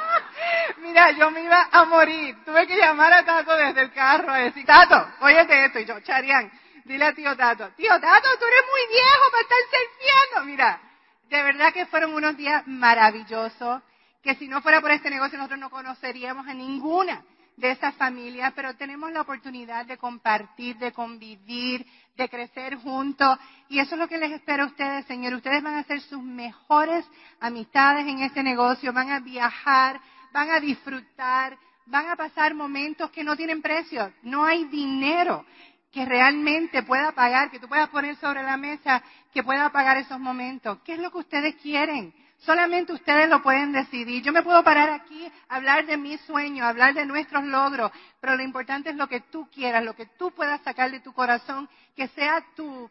[0.79, 2.37] Mira, yo me iba a morir.
[2.45, 5.79] Tuve que llamar a Tato desde el carro a decir, Tato, óyete esto.
[5.79, 6.51] Y yo, Charián,
[6.85, 10.51] dile a tío Tato, tío Tato, tú eres muy viejo para estar surfeando.
[10.51, 10.81] Mira,
[11.29, 13.83] de verdad que fueron unos días maravillosos,
[14.23, 17.23] que si no fuera por este negocio nosotros no conoceríamos a ninguna
[17.57, 21.87] de esas familias, pero tenemos la oportunidad de compartir, de convivir,
[22.17, 23.39] de crecer juntos.
[23.69, 25.35] Y eso es lo que les espero a ustedes, Señor.
[25.35, 27.05] Ustedes van a ser sus mejores
[27.41, 30.01] amistades en este negocio, van a viajar,
[30.33, 34.13] van a disfrutar, van a pasar momentos que no tienen precio.
[34.23, 35.45] No hay dinero
[35.91, 40.21] que realmente pueda pagar, que tú puedas poner sobre la mesa, que pueda pagar esos
[40.21, 40.79] momentos.
[40.85, 42.15] ¿Qué es lo que ustedes quieren?
[42.41, 44.23] Solamente ustedes lo pueden decidir.
[44.23, 48.43] Yo me puedo parar aquí, hablar de mi sueño, hablar de nuestros logros, pero lo
[48.43, 52.09] importante es lo que tú quieras, lo que tú puedas sacar de tu corazón, que
[52.09, 52.91] sea tu,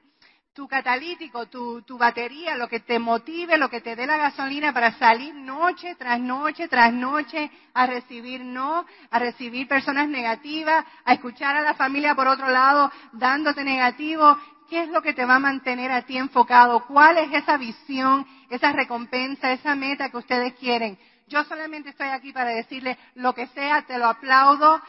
[0.54, 4.72] tu catalítico, tu, tu batería, lo que te motive, lo que te dé la gasolina
[4.72, 11.14] para salir noche tras noche tras noche a recibir no, a recibir personas negativas, a
[11.14, 14.38] escuchar a la familia por otro lado dándote negativo.
[14.70, 16.86] ¿Qué es lo que te va a mantener a ti enfocado?
[16.86, 20.98] ¿Cuál es esa visión, esa recompensa, esa meta que ustedes quieren?
[21.28, 24.82] Yo solamente estoy aquí para decirle lo que sea, te lo aplaudo.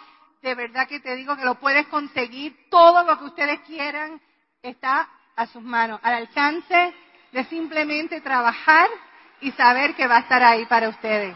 [0.42, 2.56] De verdad que te digo que lo puedes conseguir.
[2.70, 4.20] Todo lo que ustedes quieran
[4.62, 6.94] está a sus manos, al alcance
[7.32, 8.88] de simplemente trabajar
[9.40, 11.34] y saber que va a estar ahí para ustedes.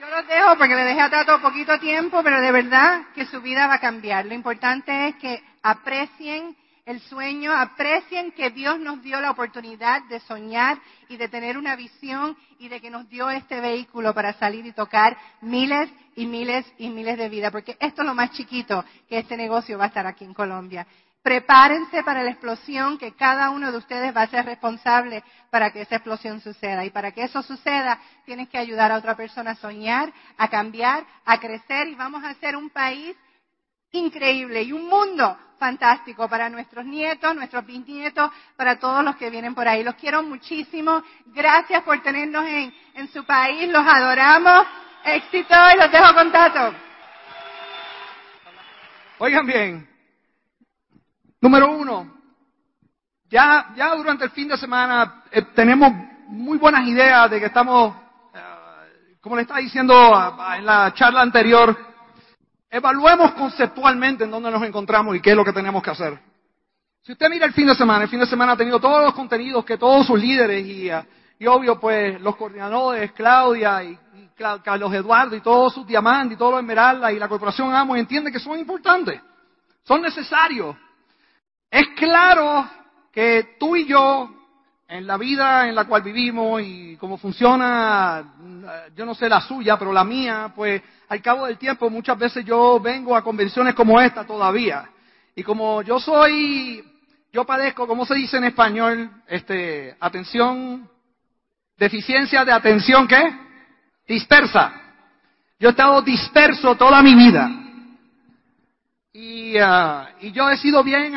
[0.00, 3.40] Yo los dejo porque le dejé a Tato poquito tiempo, pero de verdad que su
[3.40, 4.26] vida va a cambiar.
[4.26, 10.20] Lo importante es que aprecien el sueño, aprecien que Dios nos dio la oportunidad de
[10.20, 14.66] soñar y de tener una visión y de que nos dio este vehículo para salir
[14.66, 18.84] y tocar miles y miles y miles de vidas, porque esto es lo más chiquito
[19.08, 20.86] que este negocio va a estar aquí en Colombia.
[21.22, 25.80] Prepárense para la explosión que cada uno de ustedes va a ser responsable para que
[25.80, 26.84] esa explosión suceda.
[26.84, 31.06] Y para que eso suceda, tienes que ayudar a otra persona a soñar, a cambiar,
[31.24, 33.16] a crecer y vamos a hacer un país
[33.98, 39.54] increíble y un mundo fantástico para nuestros nietos, nuestros bisnietos, para todos los que vienen
[39.54, 39.82] por ahí.
[39.82, 41.02] Los quiero muchísimo.
[41.26, 43.68] Gracias por tenernos en, en su país.
[43.70, 44.66] Los adoramos.
[45.04, 46.74] Éxito y los dejo con Tato.
[49.18, 49.94] Oigan bien,
[51.44, 52.10] Número uno,
[53.28, 55.92] ya, ya durante el fin de semana eh, tenemos
[56.28, 57.94] muy buenas ideas de que estamos,
[58.34, 59.94] eh, como le estaba diciendo
[60.56, 61.76] en la charla anterior,
[62.74, 66.18] evaluemos conceptualmente en dónde nos encontramos y qué es lo que tenemos que hacer.
[67.02, 69.14] Si usted mira el fin de semana, el fin de semana ha tenido todos los
[69.14, 71.04] contenidos que todos sus líderes y, eh,
[71.38, 73.98] y obvio pues los coordinadores, Claudia y,
[74.36, 78.32] Carlos Eduardo y todos sus diamantes y todos los esmeraldas y la corporación Amo entienden
[78.32, 79.20] que son importantes,
[79.84, 80.74] son necesarios.
[81.70, 82.68] Es claro
[83.12, 84.28] que tú y yo,
[84.88, 88.34] en la vida en la cual vivimos y cómo funciona,
[88.94, 92.44] yo no sé la suya, pero la mía, pues al cabo del tiempo muchas veces
[92.44, 94.88] yo vengo a convenciones como esta todavía.
[95.34, 96.84] Y como yo soy,
[97.32, 99.10] yo padezco, ¿cómo se dice en español?
[99.26, 100.88] Este, atención,
[101.76, 103.36] deficiencia de atención, ¿qué?
[104.06, 104.72] Dispersa.
[105.58, 107.50] Yo he estado disperso toda mi vida.
[109.12, 111.14] Y, ah, y yo he sido bien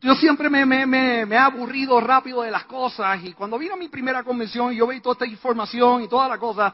[0.00, 3.88] yo, siempre me, me, me, he aburrido rápido de las cosas y cuando vino mi
[3.88, 6.72] primera convención y yo veía toda esta información y toda la cosa,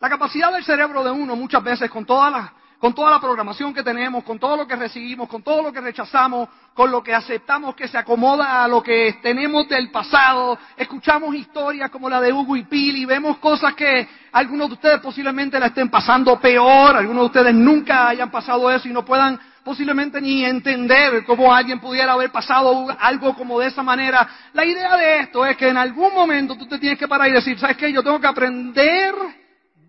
[0.00, 3.72] la capacidad del cerebro de uno muchas veces con toda la, con toda la programación
[3.72, 7.14] que tenemos, con todo lo que recibimos, con todo lo que rechazamos, con lo que
[7.14, 12.32] aceptamos que se acomoda a lo que tenemos del pasado, escuchamos historias como la de
[12.32, 17.22] Hugo y Pili, vemos cosas que algunos de ustedes posiblemente la estén pasando peor, algunos
[17.22, 22.12] de ustedes nunca hayan pasado eso y no puedan posiblemente ni entender cómo alguien pudiera
[22.12, 24.28] haber pasado algo como de esa manera.
[24.52, 27.32] La idea de esto es que en algún momento tú te tienes que parar y
[27.32, 27.92] decir, ¿sabes qué?
[27.92, 29.14] Yo tengo que aprender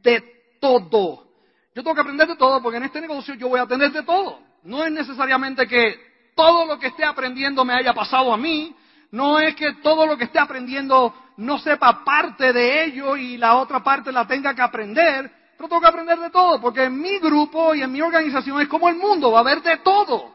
[0.01, 0.23] de
[0.59, 1.27] todo.
[1.75, 4.03] Yo tengo que aprender de todo porque en este negocio yo voy a aprender de
[4.03, 4.39] todo.
[4.63, 5.95] No es necesariamente que
[6.35, 8.75] todo lo que esté aprendiendo me haya pasado a mí.
[9.11, 13.55] No es que todo lo que esté aprendiendo no sepa parte de ello y la
[13.55, 17.19] otra parte la tenga que aprender pero tengo que aprender de todo, porque en mi
[17.19, 20.33] grupo y en mi organización es como el mundo, va a haber de todo.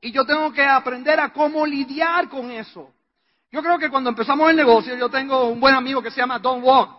[0.00, 2.92] Y yo tengo que aprender a cómo lidiar con eso.
[3.50, 6.38] Yo creo que cuando empezamos el negocio, yo tengo un buen amigo que se llama
[6.38, 6.90] Don Walk.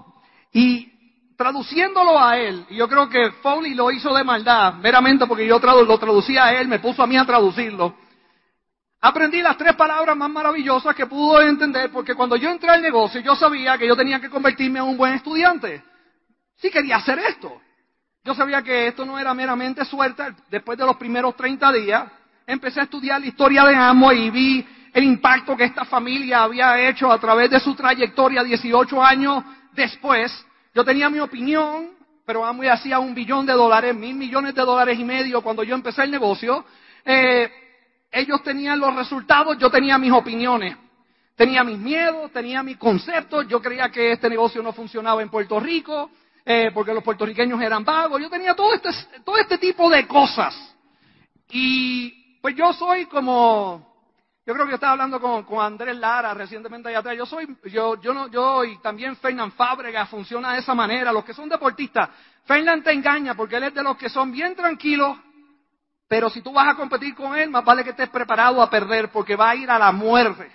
[0.52, 0.92] Y
[1.38, 5.60] traduciéndolo a él, y yo creo que Foley lo hizo de maldad, meramente porque yo
[5.60, 7.96] lo traducía a él, me puso a mí a traducirlo.
[9.00, 13.22] Aprendí las tres palabras más maravillosas que pudo entender, porque cuando yo entré al negocio,
[13.22, 15.82] yo sabía que yo tenía que convertirme en un buen estudiante.
[16.60, 17.62] Sí quería hacer esto.
[18.24, 20.24] Yo sabía que esto no era meramente suerte.
[20.50, 22.12] Después de los primeros 30 días,
[22.46, 26.90] empecé a estudiar la historia de Amo y vi el impacto que esta familia había
[26.90, 29.44] hecho a través de su trayectoria 18 años
[29.74, 30.46] después.
[30.74, 31.92] Yo tenía mi opinión,
[32.26, 35.76] pero Amway hacía un billón de dólares, mil millones de dólares y medio cuando yo
[35.76, 36.66] empecé el negocio.
[37.06, 37.50] Eh,
[38.12, 40.76] ellos tenían los resultados, yo tenía mis opiniones.
[41.36, 43.48] Tenía mis miedos, tenía mis conceptos.
[43.48, 46.12] Yo creía que este negocio no funcionaba en Puerto Rico,
[46.52, 48.20] eh, porque los puertorriqueños eran vagos.
[48.20, 48.90] Yo tenía todo este,
[49.24, 50.76] todo este tipo de cosas.
[51.52, 53.88] Y pues yo soy como,
[54.48, 57.16] yo creo que estaba hablando con, con, Andrés Lara recientemente allá atrás.
[57.16, 61.14] Yo soy, yo, yo no, yo y también Fernán Fábrega funciona de esa manera.
[61.14, 62.10] Los que son deportistas,
[62.46, 65.20] Fernán te engaña porque él es de los que son bien tranquilos
[66.08, 69.12] pero si tú vas a competir con él, más vale que estés preparado a perder
[69.12, 70.52] porque va a ir a la muerte.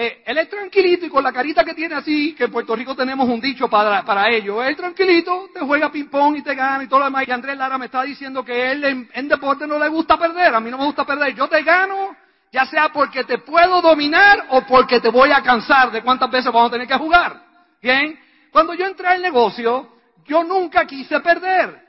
[0.00, 2.94] Eh, él es tranquilito y con la carita que tiene así, que en Puerto Rico
[2.94, 4.62] tenemos un dicho para, para ello.
[4.62, 7.26] Él tranquilito, te juega ping-pong y te gana y todo lo demás.
[7.26, 10.54] Y Andrés Lara me está diciendo que él en, en deporte no le gusta perder.
[10.54, 11.34] A mí no me gusta perder.
[11.34, 12.14] Yo te gano,
[12.52, 16.52] ya sea porque te puedo dominar o porque te voy a cansar de cuántas veces
[16.52, 17.42] vamos a tener que jugar.
[17.82, 18.16] Bien,
[18.52, 21.87] cuando yo entré al negocio, yo nunca quise perder.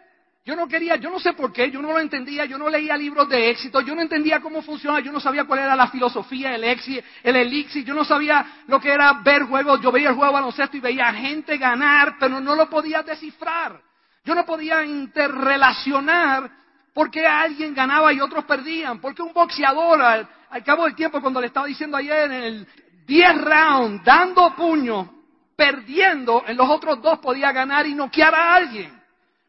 [0.50, 2.98] Yo no quería, yo no sé por qué, yo no lo entendía, yo no leía
[2.98, 6.56] libros de éxito, yo no entendía cómo funciona, yo no sabía cuál era la filosofía,
[6.56, 10.16] el éxito, el elixir, yo no sabía lo que era ver juegos, yo veía el
[10.16, 13.80] juego baloncesto y veía gente ganar, pero no lo podía descifrar.
[14.26, 16.50] Yo no podía interrelacionar
[16.96, 21.22] por qué alguien ganaba y otros perdían, porque un boxeador al, al cabo del tiempo,
[21.22, 22.68] cuando le estaba diciendo ayer en el
[23.06, 25.14] 10 round, dando puño,
[25.56, 29.00] perdiendo, en los otros dos podía ganar y noquear a alguien.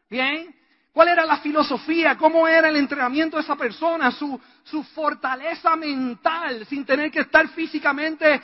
[0.07, 0.60] Bien,
[0.93, 2.17] ¿Cuál era la filosofía?
[2.17, 4.11] ¿Cómo era el entrenamiento de esa persona?
[4.11, 8.41] Su, su fortaleza mental, sin tener que estar físicamente, eh,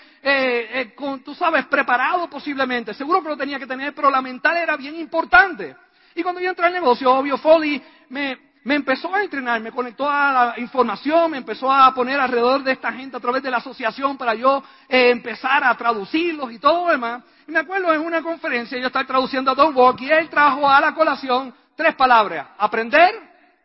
[0.73, 2.93] eh, con, tú sabes, preparado posiblemente.
[2.93, 5.75] Seguro que lo tenía que tener, pero la mental era bien importante.
[6.15, 10.09] Y cuando yo entré al negocio, obvio, Foley me, me empezó a entrenar, me conectó
[10.09, 13.57] a la información, me empezó a poner alrededor de esta gente a través de la
[13.57, 17.23] asociación para yo eh, empezar a traducirlos y todo lo demás.
[17.45, 20.69] Y me acuerdo en una conferencia, yo estaba traduciendo a Don Walk y él trajo
[20.69, 22.47] a la colación Tres palabras.
[22.57, 23.13] Aprender,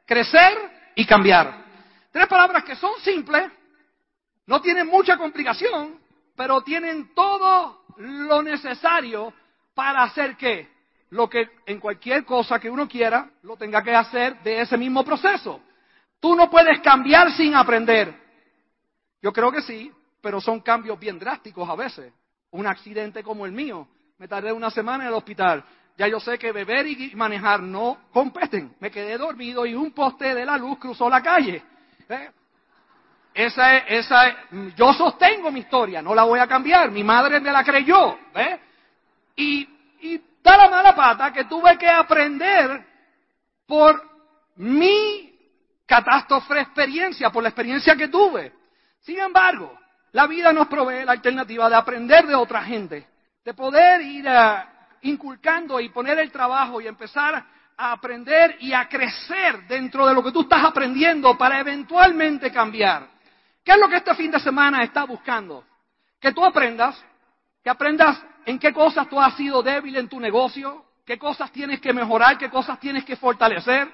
[0.04, 1.64] crecer y cambiar.
[2.10, 3.50] Tres palabras que son simples,
[4.46, 5.98] no tienen mucha complicación,
[6.36, 9.32] pero tienen todo lo necesario
[9.74, 10.68] para hacer que
[11.08, 15.02] lo que en cualquier cosa que uno quiera lo tenga que hacer de ese mismo
[15.04, 15.62] proceso.
[16.20, 18.14] Tú no puedes cambiar sin aprender.
[19.22, 22.12] Yo creo que sí, pero son cambios bien drásticos a veces.
[22.50, 25.64] Un accidente como el mío, me tardé una semana en el hospital
[25.96, 28.74] ya yo sé que beber y manejar no competen.
[28.80, 31.62] Me quedé dormido y un poste de la luz cruzó la calle.
[33.34, 34.36] Esa esa
[34.76, 36.90] yo sostengo mi historia, no la voy a cambiar.
[36.90, 38.18] Mi madre me la creyó.
[39.36, 39.68] Y,
[40.00, 42.84] y da la mala pata que tuve que aprender
[43.66, 44.02] por
[44.56, 45.32] mi
[45.86, 48.52] catástrofe experiencia, por la experiencia que tuve.
[49.00, 49.78] Sin embargo,
[50.12, 53.06] la vida nos provee la alternativa de aprender de otra gente,
[53.44, 54.71] de poder ir a,
[55.02, 57.44] inculcando y poner el trabajo y empezar
[57.76, 63.08] a aprender y a crecer dentro de lo que tú estás aprendiendo para eventualmente cambiar.
[63.64, 65.64] ¿Qué es lo que este fin de semana está buscando?
[66.20, 67.02] Que tú aprendas,
[67.62, 71.80] que aprendas en qué cosas tú has sido débil en tu negocio, qué cosas tienes
[71.80, 73.88] que mejorar, qué cosas tienes que fortalecer,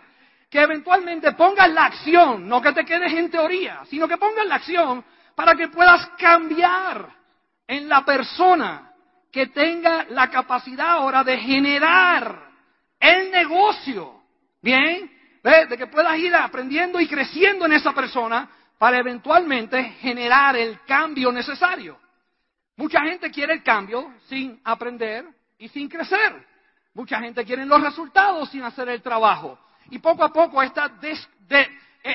[0.50, 4.56] que eventualmente pongas la acción, no que te quedes en teoría, sino que pongas la
[4.56, 7.08] acción para que puedas cambiar
[7.66, 8.92] en la persona
[9.30, 12.48] que tenga la capacidad ahora de generar
[12.98, 14.22] el negocio,
[14.62, 15.10] ¿bien?
[15.42, 21.32] De que puedas ir aprendiendo y creciendo en esa persona para eventualmente generar el cambio
[21.32, 21.98] necesario.
[22.76, 25.24] Mucha gente quiere el cambio sin aprender
[25.58, 26.46] y sin crecer.
[26.94, 29.58] Mucha gente quiere los resultados sin hacer el trabajo.
[29.90, 31.68] Y poco a poco esta, e,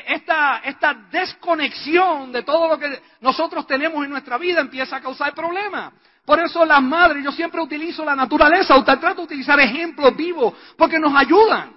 [0.08, 5.34] esta, esta desconexión de todo lo que nosotros tenemos en nuestra vida empieza a causar
[5.34, 5.94] problemas.
[6.26, 10.54] Por eso las madres, yo siempre utilizo la naturaleza, usted trata de utilizar ejemplos vivos,
[10.78, 11.76] porque nos ayudan.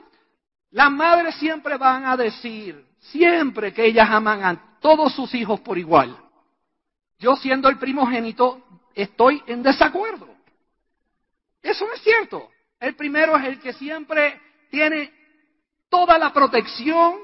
[0.70, 5.78] Las madres siempre van a decir, siempre que ellas aman a todos sus hijos por
[5.78, 6.16] igual.
[7.18, 8.62] Yo siendo el primogénito,
[8.94, 10.28] estoy en desacuerdo.
[11.62, 12.48] Eso no es cierto.
[12.78, 14.40] El primero es el que siempre
[14.70, 15.12] tiene
[15.88, 17.14] toda la protección,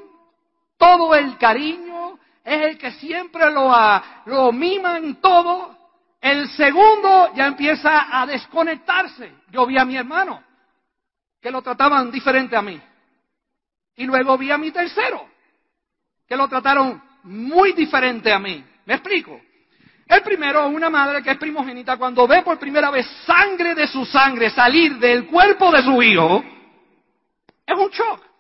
[0.77, 3.73] todo el cariño, es el que siempre lo,
[4.27, 5.79] lo miman todo,
[6.21, 9.33] El segundo ya empieza a desconectarse.
[9.51, 10.43] Yo vi a mi hermano,
[11.41, 12.81] que lo trataban diferente a mí.
[13.97, 15.29] Y luego vi a mi tercero,
[16.27, 18.65] que lo trataron muy diferente a mí.
[18.87, 19.41] ¿Me explico?
[20.07, 24.05] El primero, una madre que es primogénita, cuando ve por primera vez sangre de su
[24.05, 26.45] sangre salir del cuerpo de su hijo,
[27.67, 28.32] es un shock.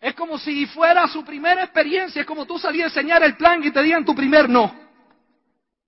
[0.00, 3.62] Es como si fuera su primera experiencia, es como tú salías a enseñar el plan
[3.64, 4.86] y te digan tu primer no.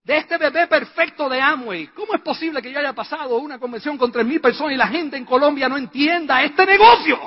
[0.02, 3.98] De este bebé perfecto de Amway, ¿cómo es posible que yo haya pasado una convención
[3.98, 7.18] con tres mil personas y la gente en Colombia no entienda este negocio?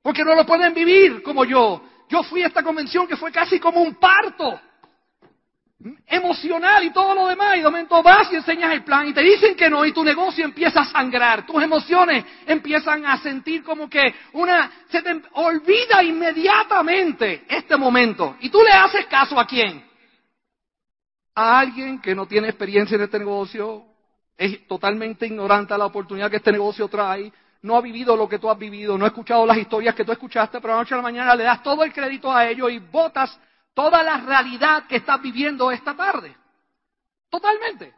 [0.00, 1.82] Porque no lo pueden vivir como yo.
[2.08, 4.60] Yo fui a esta convención que fue casi como un parto
[6.06, 9.22] emocional y todo lo demás, y de momento vas y enseñas el plan y te
[9.22, 13.88] dicen que no, y tu negocio empieza a sangrar, tus emociones empiezan a sentir como
[13.88, 18.36] que una, se te olvida inmediatamente este momento.
[18.40, 19.84] Y tú le haces caso a quién?
[21.34, 23.84] A alguien que no tiene experiencia en este negocio,
[24.36, 28.38] es totalmente ignorante a la oportunidad que este negocio trae, no ha vivido lo que
[28.38, 30.94] tú has vivido, no ha escuchado las historias que tú escuchaste, pero a la noche
[30.94, 33.38] a la mañana le das todo el crédito a ellos y votas
[33.78, 36.34] toda la realidad que estás viviendo esta tarde.
[37.30, 37.94] Totalmente.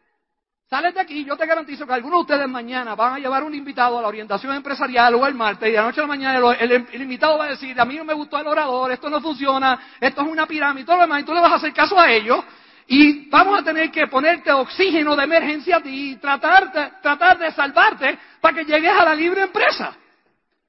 [0.69, 3.55] Sales de aquí, yo te garantizo que algunos de ustedes mañana van a llevar un
[3.55, 6.39] invitado a la orientación empresarial o el martes y a la noche a la mañana
[6.61, 9.97] el, invitado va a decir, a mí no me gustó el orador, esto no funciona,
[9.99, 12.13] esto es una pirámide, todo lo demás, y tú le vas a hacer caso a
[12.13, 12.45] ellos
[12.87, 18.19] y vamos a tener que ponerte oxígeno de emergencia a ti y tratar de salvarte
[18.39, 19.97] para que llegues a la libre empresa,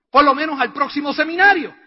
[0.10, 1.81] por lo menos al próximo seminario.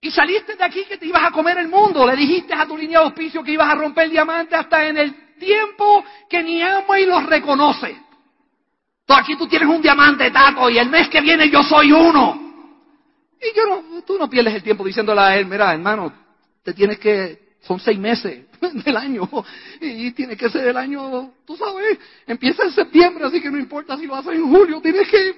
[0.00, 2.06] Y saliste de aquí que te ibas a comer el mundo.
[2.06, 4.98] Le dijiste a tu línea de auspicio que ibas a romper el diamante hasta en
[4.98, 7.96] el tiempo que ni ama y los reconoce.
[9.06, 12.40] Tú aquí tú tienes un diamante, taco, y el mes que viene yo soy uno.
[13.40, 16.12] Y yo no, tú no pierdes el tiempo diciéndole a él, mira, hermano,
[16.62, 18.46] te tienes que, son seis meses
[18.84, 19.28] del año,
[19.80, 23.98] y tiene que ser el año, tú sabes, empieza en septiembre, así que no importa
[23.98, 25.34] si lo haces en julio, tienes que,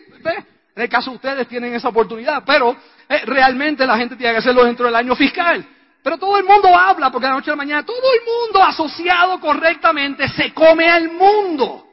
[0.77, 2.77] en el caso de ustedes tienen esa oportunidad, pero
[3.09, 5.67] eh, realmente la gente tiene que hacerlo dentro del año fiscal.
[6.03, 8.63] Pero todo el mundo habla, porque a la noche de la mañana todo el mundo
[8.63, 11.87] asociado correctamente se come al mundo.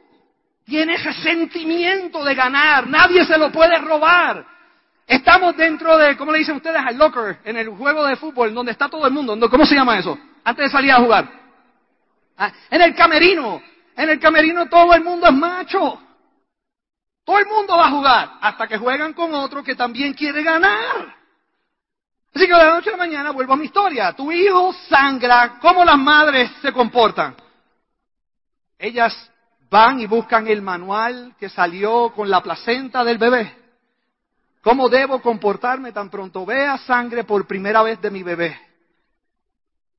[0.66, 4.44] Tiene ese sentimiento de ganar, nadie se lo puede robar.
[5.06, 6.80] Estamos dentro de, ¿cómo le dicen ustedes?
[6.84, 9.48] Al locker, en el juego de fútbol, donde está todo el mundo.
[9.48, 10.18] ¿Cómo se llama eso?
[10.44, 11.26] Antes de salir a jugar.
[12.36, 13.62] Ah, en el camerino.
[13.96, 16.00] En el camerino todo el mundo es macho.
[17.24, 21.16] Todo el mundo va a jugar hasta que juegan con otro que también quiere ganar.
[22.34, 24.12] Así que de la noche a la mañana vuelvo a mi historia.
[24.12, 25.58] Tu hijo sangra.
[25.60, 27.36] ¿Cómo las madres se comportan?
[28.78, 29.30] Ellas
[29.70, 33.56] van y buscan el manual que salió con la placenta del bebé.
[34.62, 38.58] ¿Cómo debo comportarme tan pronto vea sangre por primera vez de mi bebé?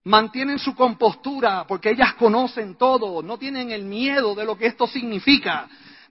[0.03, 4.87] Mantienen su compostura porque ellas conocen todo, no tienen el miedo de lo que esto
[4.87, 5.67] significa.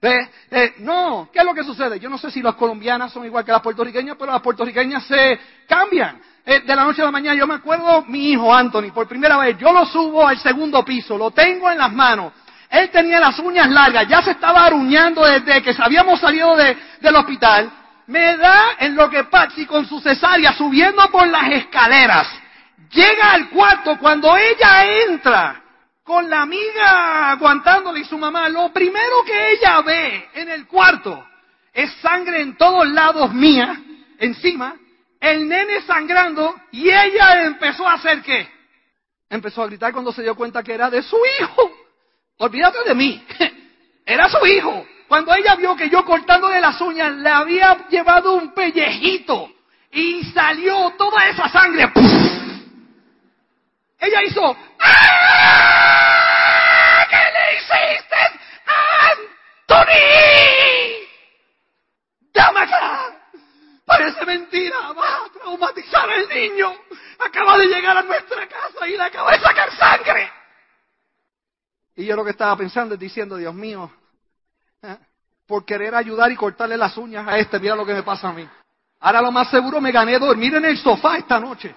[0.07, 1.99] Eh, no, ¿qué es lo que sucede?
[1.99, 5.39] Yo no sé si las colombianas son igual que las puertorriqueñas, pero las puertorriqueñas se
[5.67, 6.21] cambian.
[6.47, 9.39] Eh, de la noche a la mañana, yo me acuerdo, mi hijo Anthony, por primera
[9.39, 12.33] vez, yo lo subo al segundo piso, lo tengo en las manos.
[12.69, 17.71] Él tenía las uñas largas, ya se estaba aruñando desde que habíamos salido del hospital.
[18.07, 22.29] Me da en lo que Patsy con su cesárea subiendo por las escaleras.
[22.91, 25.64] Llega al cuarto cuando ella entra
[26.05, 31.27] con la amiga aguantándole y su mamá, lo primero que ella ve en el cuarto
[31.73, 33.81] es sangre en todos lados mía,
[34.19, 34.77] encima,
[35.19, 38.49] el nene sangrando y ella empezó a hacer qué?
[39.31, 41.73] Empezó a gritar cuando se dio cuenta que era de su hijo.
[42.39, 43.27] Olvídate de mí,
[44.07, 44.87] era su hijo.
[45.09, 49.51] Cuando ella vio que yo cortándole las uñas le había llevado un pellejito
[49.91, 51.91] y salió toda esa sangre.
[53.99, 57.07] Ella hizo, ¡Ah!
[57.09, 58.17] ¿Qué le hiciste
[62.33, 63.15] ¡Dame acá!
[63.85, 66.73] Parece mentira, va a traumatizar al niño.
[67.19, 70.31] Acaba de llegar a nuestra casa y le acaba de sacar sangre.
[71.97, 73.91] Y yo lo que estaba pensando es diciendo, Dios mío,
[74.83, 74.97] ¿eh?
[75.47, 78.33] por querer ayudar y cortarle las uñas a este, mira lo que me pasa a
[78.33, 78.49] mí.
[79.01, 81.75] Ahora lo más seguro me gané dormir en el sofá esta noche.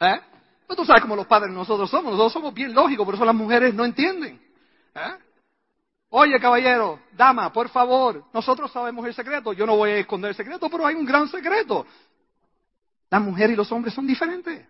[0.00, 0.20] ¿Eh?
[0.66, 3.34] Pues tú sabes cómo los padres nosotros somos, nosotros somos bien lógicos, por eso las
[3.34, 4.40] mujeres no entienden.
[4.94, 5.14] ¿eh?
[6.10, 10.34] Oye, caballero, dama, por favor, nosotros sabemos el secreto, yo no voy a esconder el
[10.34, 11.86] secreto, pero hay un gran secreto.
[13.08, 14.66] Las mujeres y los hombres son diferentes.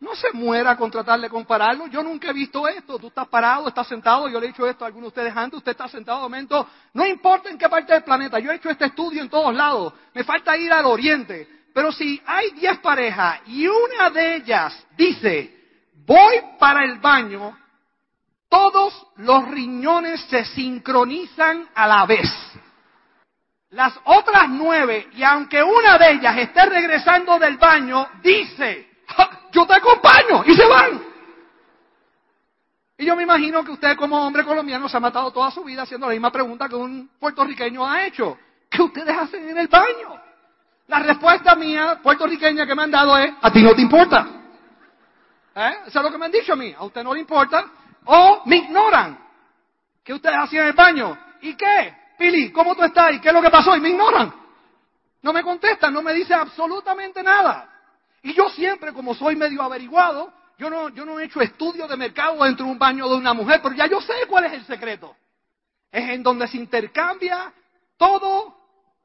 [0.00, 1.86] No se muera con tratar de compararlo.
[1.88, 2.98] Yo nunca he visto esto.
[2.98, 4.28] Tú estás parado, estás sentado.
[4.28, 5.58] Yo le he dicho esto a algunos de ustedes antes.
[5.58, 6.66] Usted está sentado momento.
[6.94, 8.38] No importa en qué parte del planeta.
[8.38, 9.92] Yo he hecho este estudio en todos lados.
[10.14, 11.46] Me falta ir al oriente.
[11.74, 15.54] Pero si hay diez parejas y una de ellas dice,
[16.06, 17.56] voy para el baño,
[18.50, 22.28] todos los riñones se sincronizan a la vez.
[23.70, 28.90] Las otras nueve, y aunque una de ellas esté regresando del baño, dice,
[29.52, 31.02] yo te acompaño, y se van.
[32.98, 35.82] Y yo me imagino que usted como hombre colombiano se ha matado toda su vida
[35.82, 38.36] haciendo la misma pregunta que un puertorriqueño ha hecho.
[38.68, 40.20] ¿Qué ustedes hacen en el baño?
[40.88, 44.26] La respuesta mía puertorriqueña que me han dado es, a ti no te importa.
[45.54, 45.72] ¿Eh?
[45.86, 46.74] Eso es lo que me han dicho a mí.
[46.76, 47.64] A usted no le importa.
[48.04, 49.18] O me ignoran.
[50.04, 51.18] ¿Qué ustedes hacían en el baño?
[51.42, 51.94] ¿Y qué?
[52.18, 53.12] Pili, ¿cómo tú estás?
[53.12, 53.76] ¿Y qué es lo que pasó?
[53.76, 54.34] Y me ignoran.
[55.22, 57.68] No me contestan, no me dicen absolutamente nada.
[58.22, 61.96] Y yo siempre, como soy medio averiguado, yo no, yo no he hecho estudio de
[61.96, 64.64] mercado dentro de un baño de una mujer, pero ya yo sé cuál es el
[64.64, 65.16] secreto.
[65.90, 67.52] Es en donde se intercambia
[67.96, 68.54] todo,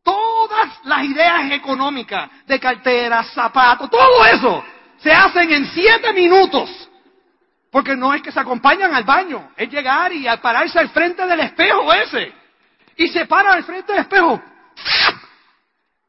[0.04, 4.64] todas las ideas económicas de carteras, zapatos, todo eso
[4.98, 6.90] se hacen en siete minutos.
[7.76, 11.42] Porque no es que se acompañan al baño, es llegar y pararse al frente del
[11.42, 12.34] espejo ese.
[12.96, 14.42] Y se para al frente del espejo.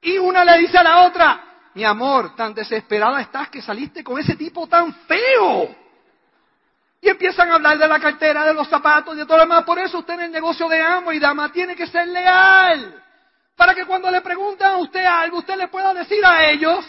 [0.00, 1.42] Y una le dice a la otra,
[1.74, 5.74] mi amor, tan desesperada estás que saliste con ese tipo tan feo.
[7.00, 9.64] Y empiezan a hablar de la cartera, de los zapatos de todo lo demás.
[9.64, 13.02] Por eso usted en el negocio de amo y dama tiene que ser leal.
[13.56, 16.88] Para que cuando le preguntan a usted algo, usted le pueda decir a ellos,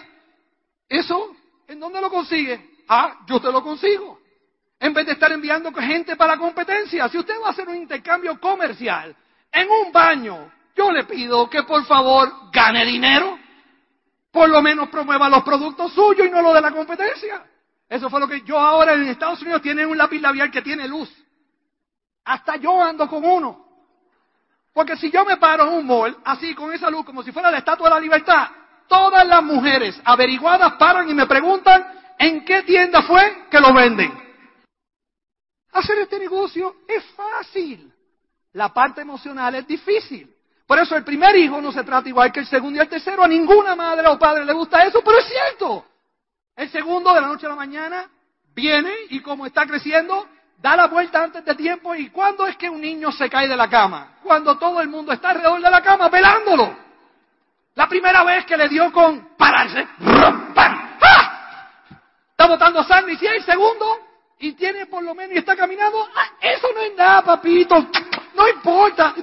[0.87, 1.35] eso,
[1.67, 2.83] ¿en dónde lo consigue?
[2.87, 4.26] Ah, yo te lo consigo.
[4.79, 7.09] En vez de estar enviando gente para la competencia.
[7.09, 9.15] Si usted va a hacer un intercambio comercial
[9.51, 13.39] en un baño, yo le pido que por favor gane dinero.
[14.31, 17.43] Por lo menos promueva los productos suyos y no los de la competencia.
[17.89, 20.87] Eso fue lo que yo ahora en Estados Unidos tiene un lápiz labial que tiene
[20.87, 21.09] luz.
[22.25, 23.65] Hasta yo ando con uno.
[24.73, 27.49] Porque si yo me paro en un mall, así con esa luz, como si fuera
[27.49, 28.49] la estatua de la libertad,
[28.87, 31.83] todas las mujeres averiguadas paran y me preguntan
[32.19, 34.26] en qué tienda fue que lo venden.
[35.71, 37.93] Hacer este negocio es fácil.
[38.53, 40.33] La parte emocional es difícil.
[40.65, 43.23] Por eso el primer hijo no se trata igual que el segundo y el tercero.
[43.23, 45.85] A ninguna madre o padre le gusta eso, pero es cierto.
[46.55, 48.09] El segundo de la noche a la mañana
[48.53, 51.95] viene y como está creciendo, da la vuelta antes de tiempo.
[51.95, 54.17] ¿Y cuándo es que un niño se cae de la cama?
[54.23, 56.75] Cuando todo el mundo está alrededor de la cama velándolo.
[57.75, 61.69] La primera vez que le dio con pararse, ¡Ah!
[62.31, 63.13] está botando sangre.
[63.13, 64.06] Y si hay segundo,
[64.39, 67.75] y tiene por lo menos y está caminando, ah, eso no es nada, papito,
[68.35, 69.15] no importa.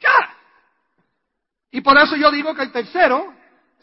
[0.00, 0.36] Ya.
[1.72, 3.34] Y por eso yo digo que el tercero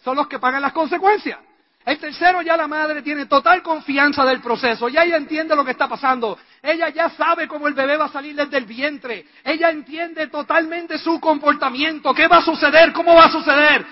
[0.03, 1.39] son los que pagan las consecuencias.
[1.85, 5.71] El tercero ya la madre tiene total confianza del proceso, ya ella entiende lo que
[5.71, 9.69] está pasando, ella ya sabe cómo el bebé va a salir desde el vientre, ella
[9.69, 13.85] entiende totalmente su comportamiento, qué va a suceder, cómo va a suceder.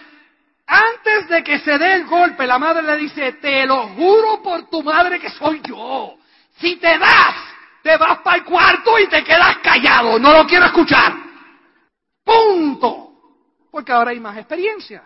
[0.74, 4.72] Antes de que se dé el golpe, la madre le dice, te lo juro por
[4.72, 6.16] tu madre que soy yo.
[6.58, 7.36] Si te das,
[7.84, 11.14] te vas para el cuarto y te quedas callado, no lo quiero escuchar.
[12.24, 13.12] Punto.
[13.70, 15.04] Porque ahora hay más experiencia.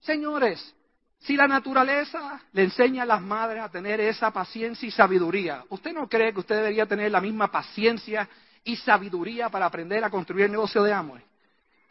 [0.00, 0.74] Señores,
[1.20, 5.94] si la naturaleza le enseña a las madres a tener esa paciencia y sabiduría, ¿usted
[5.94, 8.28] no cree que usted debería tener la misma paciencia
[8.62, 11.24] y sabiduría para aprender a construir el negocio de Amway?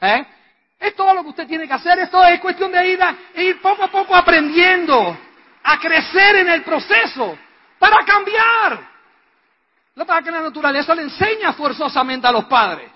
[0.02, 0.28] ¿Eh?
[0.82, 2.99] Es todo lo que usted tiene que hacer, esto es cuestión de ir,
[3.36, 5.15] ir poco a poco aprendiendo,
[5.61, 7.38] a crecer en el proceso,
[7.77, 8.89] para cambiar.
[9.93, 12.89] Lo para que la naturaleza le enseña forzosamente a los padres.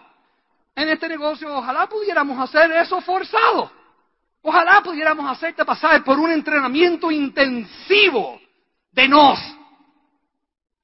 [0.75, 3.71] En este negocio, ojalá pudiéramos hacer eso forzado.
[4.41, 8.41] Ojalá pudiéramos hacerte pasar por un entrenamiento intensivo
[8.91, 9.39] de nos.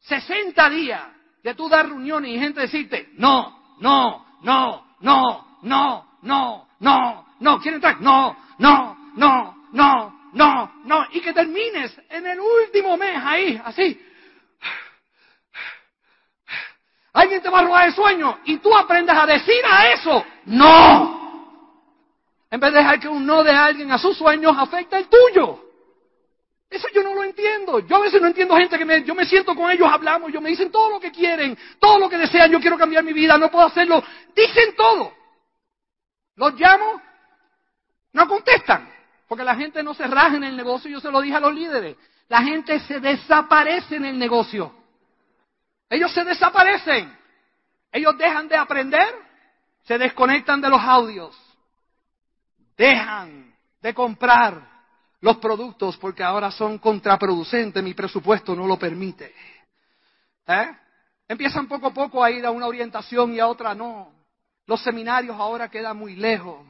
[0.02, 1.02] 60 días
[1.42, 7.60] de tú dar reuniones y gente decirte, no, no, no, no, no, no, no, no,
[7.60, 8.02] ¿quieren entrar?
[8.02, 11.06] No, no, no, no, no, no.
[11.12, 14.02] Y que termines en el último mes ahí, así.
[17.14, 21.22] Alguien te va a robar el sueño y tú aprendes a decir a eso, no.
[22.50, 25.60] En vez de dejar que un no de alguien a sus sueños afecte el tuyo.
[26.68, 27.80] Eso yo no lo entiendo.
[27.80, 30.42] Yo a veces no entiendo gente que me, yo me siento con ellos, hablamos, yo
[30.42, 33.38] me dicen todo lo que quieren, todo lo que desean, yo quiero cambiar mi vida,
[33.38, 34.04] no puedo hacerlo.
[34.36, 35.21] Dicen todo.
[36.42, 37.00] Los llamo,
[38.14, 38.90] no contestan,
[39.28, 41.54] porque la gente no se raja en el negocio, yo se lo dije a los
[41.54, 41.98] líderes.
[42.30, 44.74] La gente se desaparece en el negocio.
[45.88, 47.16] Ellos se desaparecen.
[47.92, 49.14] Ellos dejan de aprender,
[49.84, 51.38] se desconectan de los audios.
[52.76, 54.68] Dejan de comprar
[55.20, 59.32] los productos porque ahora son contraproducentes, mi presupuesto no lo permite.
[60.48, 60.76] ¿Eh?
[61.28, 64.21] Empiezan poco a poco a ir a una orientación y a otra no.
[64.68, 66.66] Los seminarios ahora quedan muy lejos.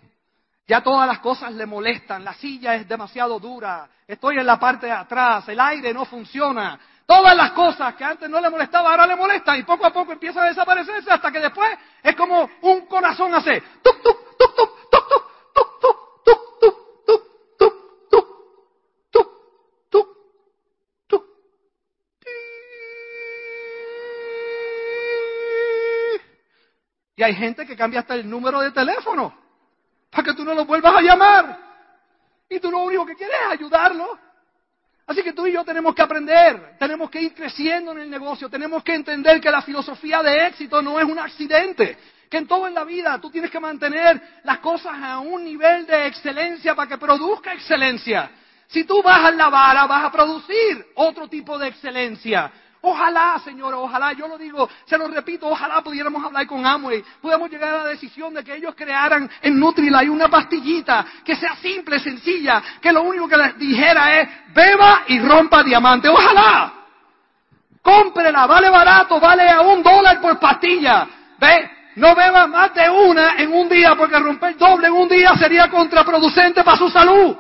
[0.68, 2.24] Ya todas las cosas le molestan.
[2.24, 3.90] La silla es demasiado dura.
[4.08, 5.48] Estoy en la parte de atrás.
[5.50, 6.80] El aire no funciona.
[7.06, 10.14] Todas las cosas que antes no le molestaban, ahora le molestan y poco a poco
[10.14, 11.70] empiezan a desaparecerse hasta que después
[12.02, 14.72] es como un corazón hace tuc, tuc, tuc, tuc,
[27.22, 29.32] Y hay gente que cambia hasta el número de teléfono
[30.10, 31.56] para que tú no lo vuelvas a llamar.
[32.50, 34.18] Y tú lo único que quieres es ayudarlo.
[35.06, 38.50] Así que tú y yo tenemos que aprender, tenemos que ir creciendo en el negocio,
[38.50, 41.96] tenemos que entender que la filosofía de éxito no es un accidente,
[42.28, 45.86] que en todo en la vida tú tienes que mantener las cosas a un nivel
[45.86, 48.32] de excelencia para que produzca excelencia.
[48.66, 52.52] Si tú bajas la vara, vas a producir otro tipo de excelencia.
[52.84, 57.52] Ojalá, Señor, ojalá, yo lo digo, se lo repito, ojalá pudiéramos hablar con Amway, pudiéramos
[57.52, 62.00] llegar a la decisión de que ellos crearan en Nutrilite una pastillita que sea simple,
[62.00, 66.10] sencilla, que lo único que les dijera es, beba y rompa diamante.
[66.10, 66.74] Ojalá.
[67.84, 71.08] Cómprela, vale barato, vale a un dólar por pastilla.
[71.40, 71.72] ¿Ve?
[71.96, 75.70] No beba más de una en un día porque romper doble en un día sería
[75.70, 77.36] contraproducente para su salud.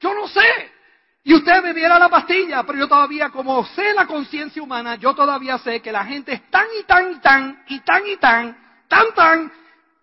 [0.00, 0.77] Yo no sé.
[1.24, 5.14] Y usted me diera la pastilla, pero yo todavía, como sé la conciencia humana, yo
[5.14, 8.56] todavía sé que la gente es tan y tan y tan y tan y tan,
[8.88, 9.52] tan tan,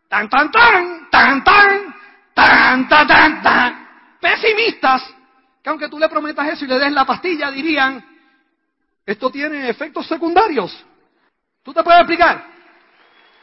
[0.08, 1.96] tan tan tan, tan tan,
[2.34, 3.88] tan tan tan tan,
[4.20, 5.04] pesimistas,
[5.64, 8.04] que aunque tú le prometas eso y le des la pastilla, dirían,
[9.06, 10.86] esto tiene efectos secundarios.
[11.64, 12.46] ¿Tú te puedes explicar?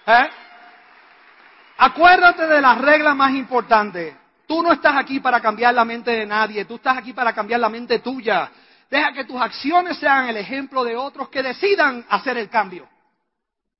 [0.06, 0.30] ¿Eh?
[1.78, 4.14] Acuérdate de las reglas más importantes.
[4.52, 7.58] Tú no estás aquí para cambiar la mente de nadie, tú estás aquí para cambiar
[7.58, 8.52] la mente tuya.
[8.90, 12.86] Deja que tus acciones sean el ejemplo de otros que decidan hacer el cambio.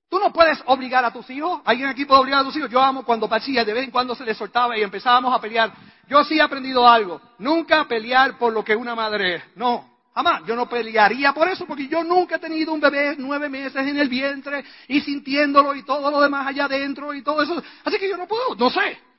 [0.08, 1.60] Tú no puedes obligar a tus hijos.
[1.66, 2.70] ¿Alguien aquí puede obligar a tus hijos?
[2.70, 5.74] Yo amo cuando parecía, de vez en cuando se les soltaba y empezábamos a pelear.
[6.08, 7.20] Yo sí he aprendido algo.
[7.36, 9.42] Nunca pelear por lo que una madre es.
[9.56, 10.40] No, jamás.
[10.46, 13.98] Yo no pelearía por eso porque yo nunca he tenido un bebé nueve meses en
[13.98, 17.62] el vientre y sintiéndolo y todo lo demás allá adentro y todo eso.
[17.84, 19.11] Así que yo no puedo, no sé.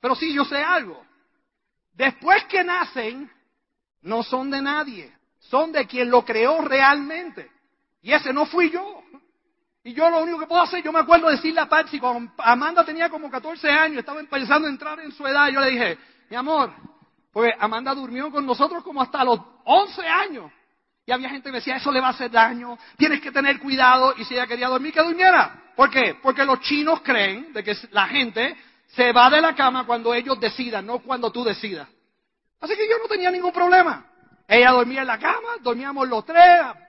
[0.00, 1.04] Pero sí, yo sé algo.
[1.92, 3.30] Después que nacen,
[4.02, 7.50] no son de nadie, son de quien lo creó realmente.
[8.02, 9.02] Y ese no fui yo.
[9.82, 12.32] Y yo lo único que puedo hacer, yo me acuerdo de decirle a Patsy, cuando
[12.38, 15.98] Amanda tenía como 14 años, estaba empezando a entrar en su edad, yo le dije,
[16.28, 16.72] mi amor,
[17.32, 20.52] pues Amanda durmió con nosotros como hasta los 11 años.
[21.06, 24.14] Y había gente que decía, eso le va a hacer daño, tienes que tener cuidado.
[24.16, 25.72] Y si ella quería dormir, que durmiera.
[25.74, 26.16] ¿Por qué?
[26.22, 28.56] Porque los chinos creen de que la gente
[28.94, 31.88] se va de la cama cuando ellos decidan, no cuando tú decidas.
[32.60, 34.06] Así que yo no tenía ningún problema.
[34.46, 36.42] Ella dormía en la cama, dormíamos los tres,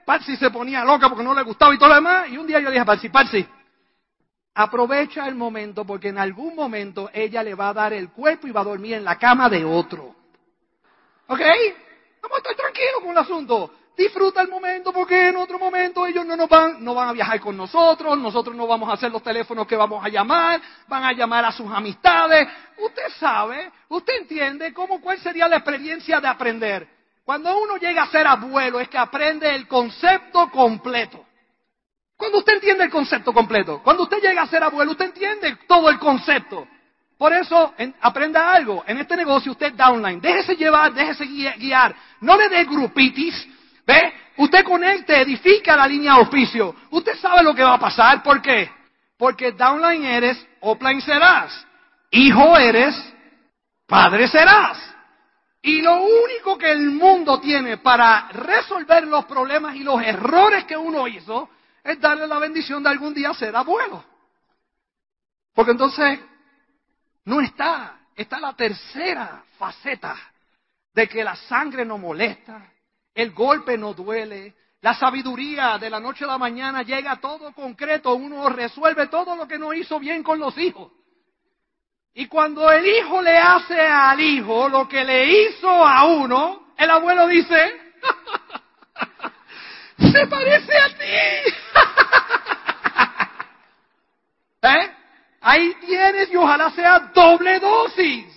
[0.04, 2.28] Patsy se ponía loca porque no le gustaba y todo lo demás.
[2.28, 3.46] Y un día yo dije a Patsy, Patsy,
[4.54, 8.50] aprovecha el momento porque en algún momento ella le va a dar el cuerpo y
[8.50, 10.14] va a dormir en la cama de otro.
[11.28, 11.40] ¿Ok?
[12.20, 16.36] Vamos a estar con el asunto disfruta el momento porque en otro momento ellos no
[16.36, 19.66] nos van, no van a viajar con nosotros, nosotros no vamos a hacer los teléfonos
[19.66, 22.48] que vamos a llamar, van a llamar a sus amistades.
[22.78, 26.88] Usted sabe, usted entiende cómo, cuál sería la experiencia de aprender.
[27.24, 31.24] Cuando uno llega a ser abuelo es que aprende el concepto completo.
[32.16, 35.88] Cuando usted entiende el concepto completo, cuando usted llega a ser abuelo, usted entiende todo
[35.90, 36.66] el concepto.
[37.18, 38.82] Por eso, aprenda algo.
[38.86, 40.20] En este negocio usted downline.
[40.20, 41.94] Déjese llevar, déjese guiar.
[42.20, 43.48] No le dé grupitis,
[43.86, 44.12] ¿Ve?
[44.36, 46.74] Usted conecte, edifica la línea de auspicio.
[46.90, 48.22] Usted sabe lo que va a pasar.
[48.22, 48.70] ¿Por qué?
[49.16, 51.66] Porque downline eres, offline serás.
[52.10, 52.94] Hijo eres,
[53.86, 54.78] padre serás.
[55.62, 60.76] Y lo único que el mundo tiene para resolver los problemas y los errores que
[60.76, 61.50] uno hizo
[61.84, 64.04] es darle la bendición de algún día ser abuelo.
[65.54, 66.18] Porque entonces
[67.24, 70.16] no está, está la tercera faceta
[70.94, 72.72] de que la sangre no molesta,
[73.14, 74.54] el golpe no duele.
[74.80, 78.14] La sabiduría de la noche a la mañana llega todo concreto.
[78.14, 80.90] Uno resuelve todo lo que no hizo bien con los hijos.
[82.14, 86.90] Y cuando el hijo le hace al hijo lo que le hizo a uno, el
[86.90, 87.80] abuelo dice,
[90.12, 91.04] se parece a ti.
[94.68, 94.96] ¿Eh?
[95.40, 98.31] Ahí tienes y ojalá sea doble dosis.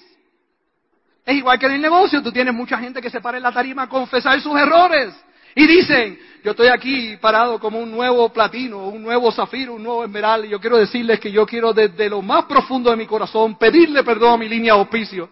[1.25, 3.51] Es igual que en el negocio, tú tienes mucha gente que se para en la
[3.51, 5.13] tarima a confesar sus errores.
[5.55, 10.03] Y dicen, yo estoy aquí parado como un nuevo platino, un nuevo zafiro, un nuevo
[10.03, 13.57] esmeralda, y yo quiero decirles que yo quiero desde lo más profundo de mi corazón
[13.57, 15.29] pedirle perdón a mi línea de auspicio.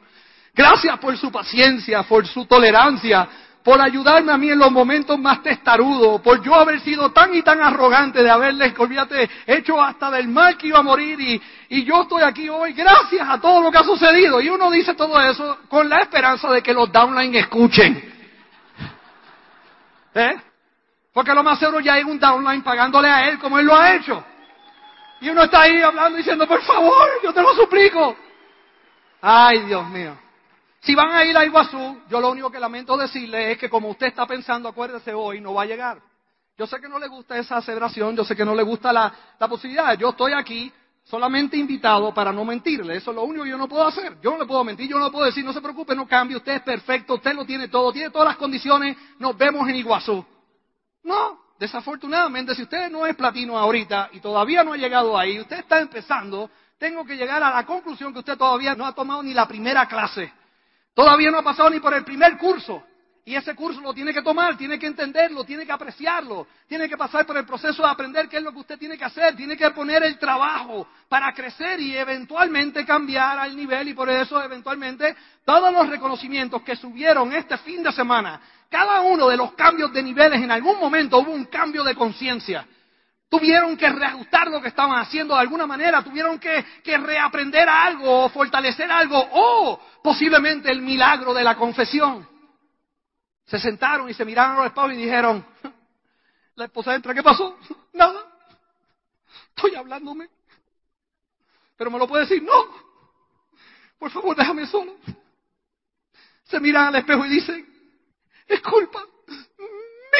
[0.55, 3.27] Gracias por su paciencia, por su tolerancia,
[3.63, 7.41] por ayudarme a mí en los momentos más testarudos, por yo haber sido tan y
[7.41, 11.85] tan arrogante de haberles, olvídate, hecho hasta del mal que iba a morir y, y
[11.85, 14.41] yo estoy aquí hoy gracias a todo lo que ha sucedido.
[14.41, 18.13] Y uno dice todo eso con la esperanza de que los downline escuchen.
[20.13, 20.35] ¿Eh?
[21.13, 23.95] Porque lo más seguro ya hay un downline pagándole a él como él lo ha
[23.95, 24.23] hecho.
[25.21, 28.17] Y uno está ahí hablando diciendo, por favor, yo te lo suplico.
[29.21, 30.17] Ay, Dios mío.
[30.83, 33.89] Si van a ir a Iguazú, yo lo único que lamento decirle es que como
[33.89, 36.01] usted está pensando, acuérdese hoy, no va a llegar.
[36.57, 39.13] Yo sé que no le gusta esa aceleración, yo sé que no le gusta la,
[39.39, 39.97] la posibilidad.
[39.97, 40.71] Yo estoy aquí
[41.05, 42.97] solamente invitado para no mentirle.
[42.97, 44.19] Eso es lo único que yo no puedo hacer.
[44.21, 46.35] Yo no le puedo mentir, yo no le puedo decir, no se preocupe, no cambie,
[46.35, 50.25] usted es perfecto, usted lo tiene todo, tiene todas las condiciones, nos vemos en Iguazú.
[51.03, 55.59] No, desafortunadamente, si usted no es platino ahorita y todavía no ha llegado ahí, usted
[55.59, 59.33] está empezando, tengo que llegar a la conclusión que usted todavía no ha tomado ni
[59.33, 60.42] la primera clase.
[60.93, 62.83] Todavía no ha pasado ni por el primer curso.
[63.25, 66.97] Y ese curso lo tiene que tomar, tiene que entenderlo, tiene que apreciarlo, tiene que
[66.97, 69.55] pasar por el proceso de aprender qué es lo que usted tiene que hacer, tiene
[69.55, 75.15] que poner el trabajo para crecer y eventualmente cambiar al nivel y por eso eventualmente
[75.45, 80.03] todos los reconocimientos que subieron este fin de semana, cada uno de los cambios de
[80.03, 82.67] niveles en algún momento hubo un cambio de conciencia.
[83.33, 88.29] Tuvieron que reajustar lo que estaban haciendo de alguna manera, tuvieron que, reaprender algo o
[88.29, 92.29] fortalecer algo o posiblemente el milagro de la confesión.
[93.47, 95.43] Se sentaron y se miraron a los y dijeron,
[96.55, 97.57] la esposa entra, ¿qué pasó?
[97.93, 98.23] Nada.
[99.55, 100.29] Estoy hablándome.
[101.75, 102.67] Pero me lo puede decir, no.
[103.97, 104.95] Por favor, déjame solo.
[106.43, 107.67] Se miran al espejo y dicen,
[108.47, 109.03] es culpa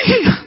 [0.08, 0.44] mía.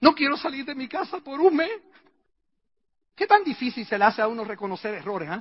[0.00, 1.70] No quiero salir de mi casa por un mes.
[3.14, 5.30] ¿Qué tan difícil se le hace a uno reconocer errores?
[5.30, 5.40] ¿eh?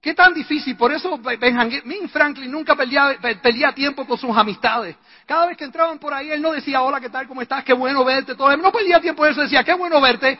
[0.00, 0.76] ¿Qué tan difícil?
[0.76, 4.96] Por eso Benjamin Franklin nunca perdía, perdía, tiempo con sus amistades.
[5.26, 7.28] Cada vez que entraban por ahí, él no decía, hola, ¿qué tal?
[7.28, 7.62] ¿Cómo estás?
[7.64, 8.34] Qué bueno verte.
[8.34, 8.50] Todo.
[8.50, 10.38] Él no perdía tiempo eso, decía, qué bueno verte.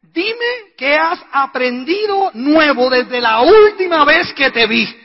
[0.00, 5.01] Dime qué has aprendido nuevo desde la última vez que te vi.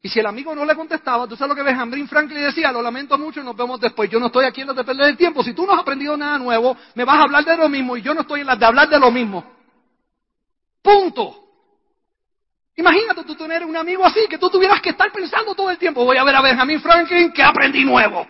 [0.00, 2.80] Y si el amigo no le contestaba, tú sabes lo que Benjamin Franklin decía, lo
[2.80, 4.08] lamento mucho nos vemos después.
[4.08, 5.42] Yo no estoy aquí en las de perder el tiempo.
[5.42, 8.02] Si tú no has aprendido nada nuevo, me vas a hablar de lo mismo y
[8.02, 9.44] yo no estoy en las de hablar de lo mismo.
[10.82, 11.44] Punto.
[12.76, 16.04] Imagínate tú tener un amigo así, que tú tuvieras que estar pensando todo el tiempo,
[16.04, 18.24] voy a ver a Benjamin Franklin, que aprendí nuevo.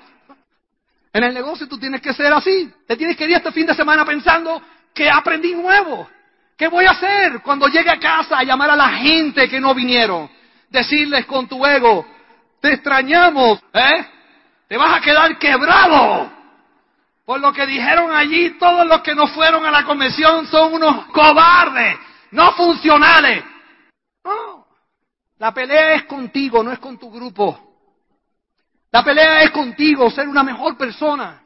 [1.13, 2.73] En el negocio tú tienes que ser así.
[2.87, 4.63] Te tienes que ir este fin de semana pensando
[4.95, 6.09] que aprendí nuevo.
[6.57, 9.75] ¿Qué voy a hacer cuando llegue a casa a llamar a la gente que no
[9.75, 10.31] vinieron?
[10.71, 12.07] Decirles con tu ego,
[12.61, 14.07] te extrañamos, ¿eh?
[14.69, 16.31] Te vas a quedar quebrado.
[17.25, 21.07] Por lo que dijeron allí, todos los que no fueron a la convención son unos
[21.07, 21.97] cobardes,
[22.31, 23.45] no funcionales.
[25.39, 27.69] La pelea es contigo, no es con tu grupo.
[28.91, 31.43] La pelea es contigo, ser una mejor persona.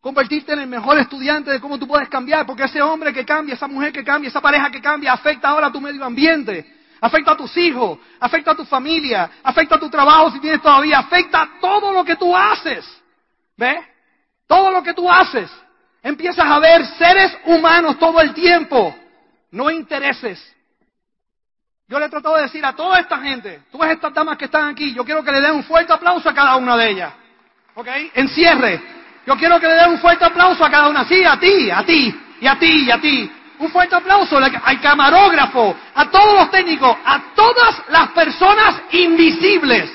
[0.00, 3.54] Convertirte en el mejor estudiante de cómo tú puedes cambiar, porque ese hombre que cambia,
[3.54, 6.73] esa mujer que cambia, esa pareja que cambia, afecta ahora a tu medio ambiente,
[7.04, 11.00] afecta a tus hijos, afecta a tu familia, afecta a tu trabajo si tienes todavía,
[11.00, 12.82] afecta a todo lo que tú haces.
[13.58, 13.76] ¿Ves?
[14.46, 15.50] Todo lo que tú haces.
[16.02, 18.96] Empiezas a ver seres humanos todo el tiempo,
[19.50, 20.42] no intereses.
[21.88, 24.46] Yo le he tratado de decir a toda esta gente, tú ves estas damas que
[24.46, 27.12] están aquí, yo quiero que le den un fuerte aplauso a cada una de ellas.
[27.74, 27.88] ¿Ok?
[28.14, 28.80] Encierre.
[29.26, 31.04] Yo quiero que le den un fuerte aplauso a cada una.
[31.04, 33.30] Sí, a ti, a ti, y a ti, y a ti.
[33.64, 39.90] Un fuerte aplauso al camarógrafo, a todos los técnicos, a todas las personas invisibles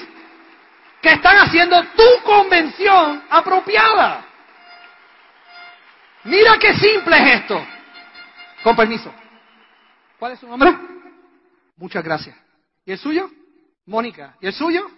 [0.99, 4.25] que están haciendo tu convención apropiada.
[6.23, 7.63] Mira qué simple es esto.
[8.63, 9.13] Con permiso.
[10.17, 10.75] ¿Cuál es su nombre?
[11.77, 12.35] Muchas gracias.
[12.87, 13.29] ¿Y el suyo?
[13.85, 14.35] Mónica.
[14.41, 14.89] ¿Y el suyo?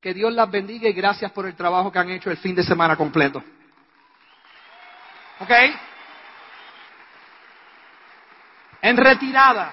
[0.00, 2.62] Que Dios las bendiga y gracias por el trabajo que han hecho el fin de
[2.62, 3.42] semana completo.
[5.40, 5.50] ¿Ok?
[8.82, 9.72] En retirada,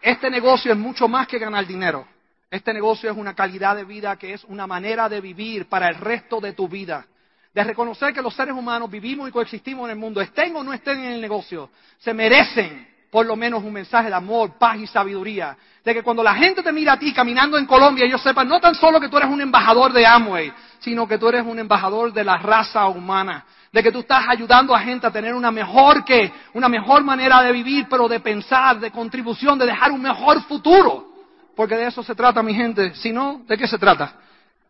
[0.00, 2.06] este negocio es mucho más que ganar dinero.
[2.48, 5.96] Este negocio es una calidad de vida que es una manera de vivir para el
[5.96, 7.04] resto de tu vida.
[7.52, 10.72] De reconocer que los seres humanos vivimos y coexistimos en el mundo, estén o no
[10.72, 14.86] estén en el negocio, se merecen por lo menos un mensaje de amor, paz y
[14.86, 15.54] sabiduría.
[15.84, 18.58] De que cuando la gente te mira a ti caminando en Colombia, ellos sepan no
[18.58, 22.12] tan solo que tú eres un embajador de Amway, sino que tú eres un embajador
[22.12, 23.44] de la raza humana.
[23.72, 27.42] De que tú estás ayudando a gente a tener una mejor que, una mejor manera
[27.42, 31.08] de vivir, pero de pensar, de contribución, de dejar un mejor futuro.
[31.56, 32.94] Porque de eso se trata, mi gente.
[32.94, 34.14] Si no, ¿de qué se trata?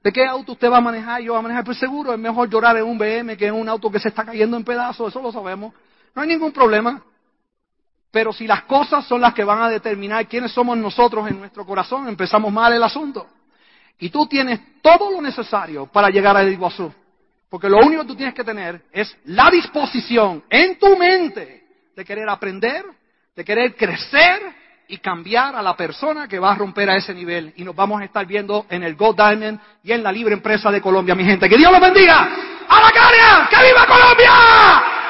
[0.02, 1.20] ¿De qué auto usted va a manejar?
[1.20, 1.64] Yo voy a manejar.
[1.64, 4.24] Pues seguro es mejor llorar en un BM que en un auto que se está
[4.24, 5.08] cayendo en pedazos.
[5.08, 5.74] Eso lo sabemos.
[6.14, 7.02] No hay ningún problema.
[8.10, 11.64] Pero si las cosas son las que van a determinar quiénes somos nosotros en nuestro
[11.64, 13.26] corazón, empezamos mal el asunto.
[13.98, 16.92] Y tú tienes todo lo necesario para llegar a Iguazú.
[17.52, 22.02] Porque lo único que tú tienes que tener es la disposición en tu mente de
[22.02, 22.82] querer aprender,
[23.36, 24.40] de querer crecer
[24.88, 27.52] y cambiar a la persona que va a romper a ese nivel.
[27.56, 30.70] Y nos vamos a estar viendo en el Gold Diamond y en la libre empresa
[30.70, 31.46] de Colombia, mi gente.
[31.46, 32.20] Que Dios los bendiga.
[32.70, 33.48] ¡A la caria!
[33.50, 35.01] ¡Que viva Colombia!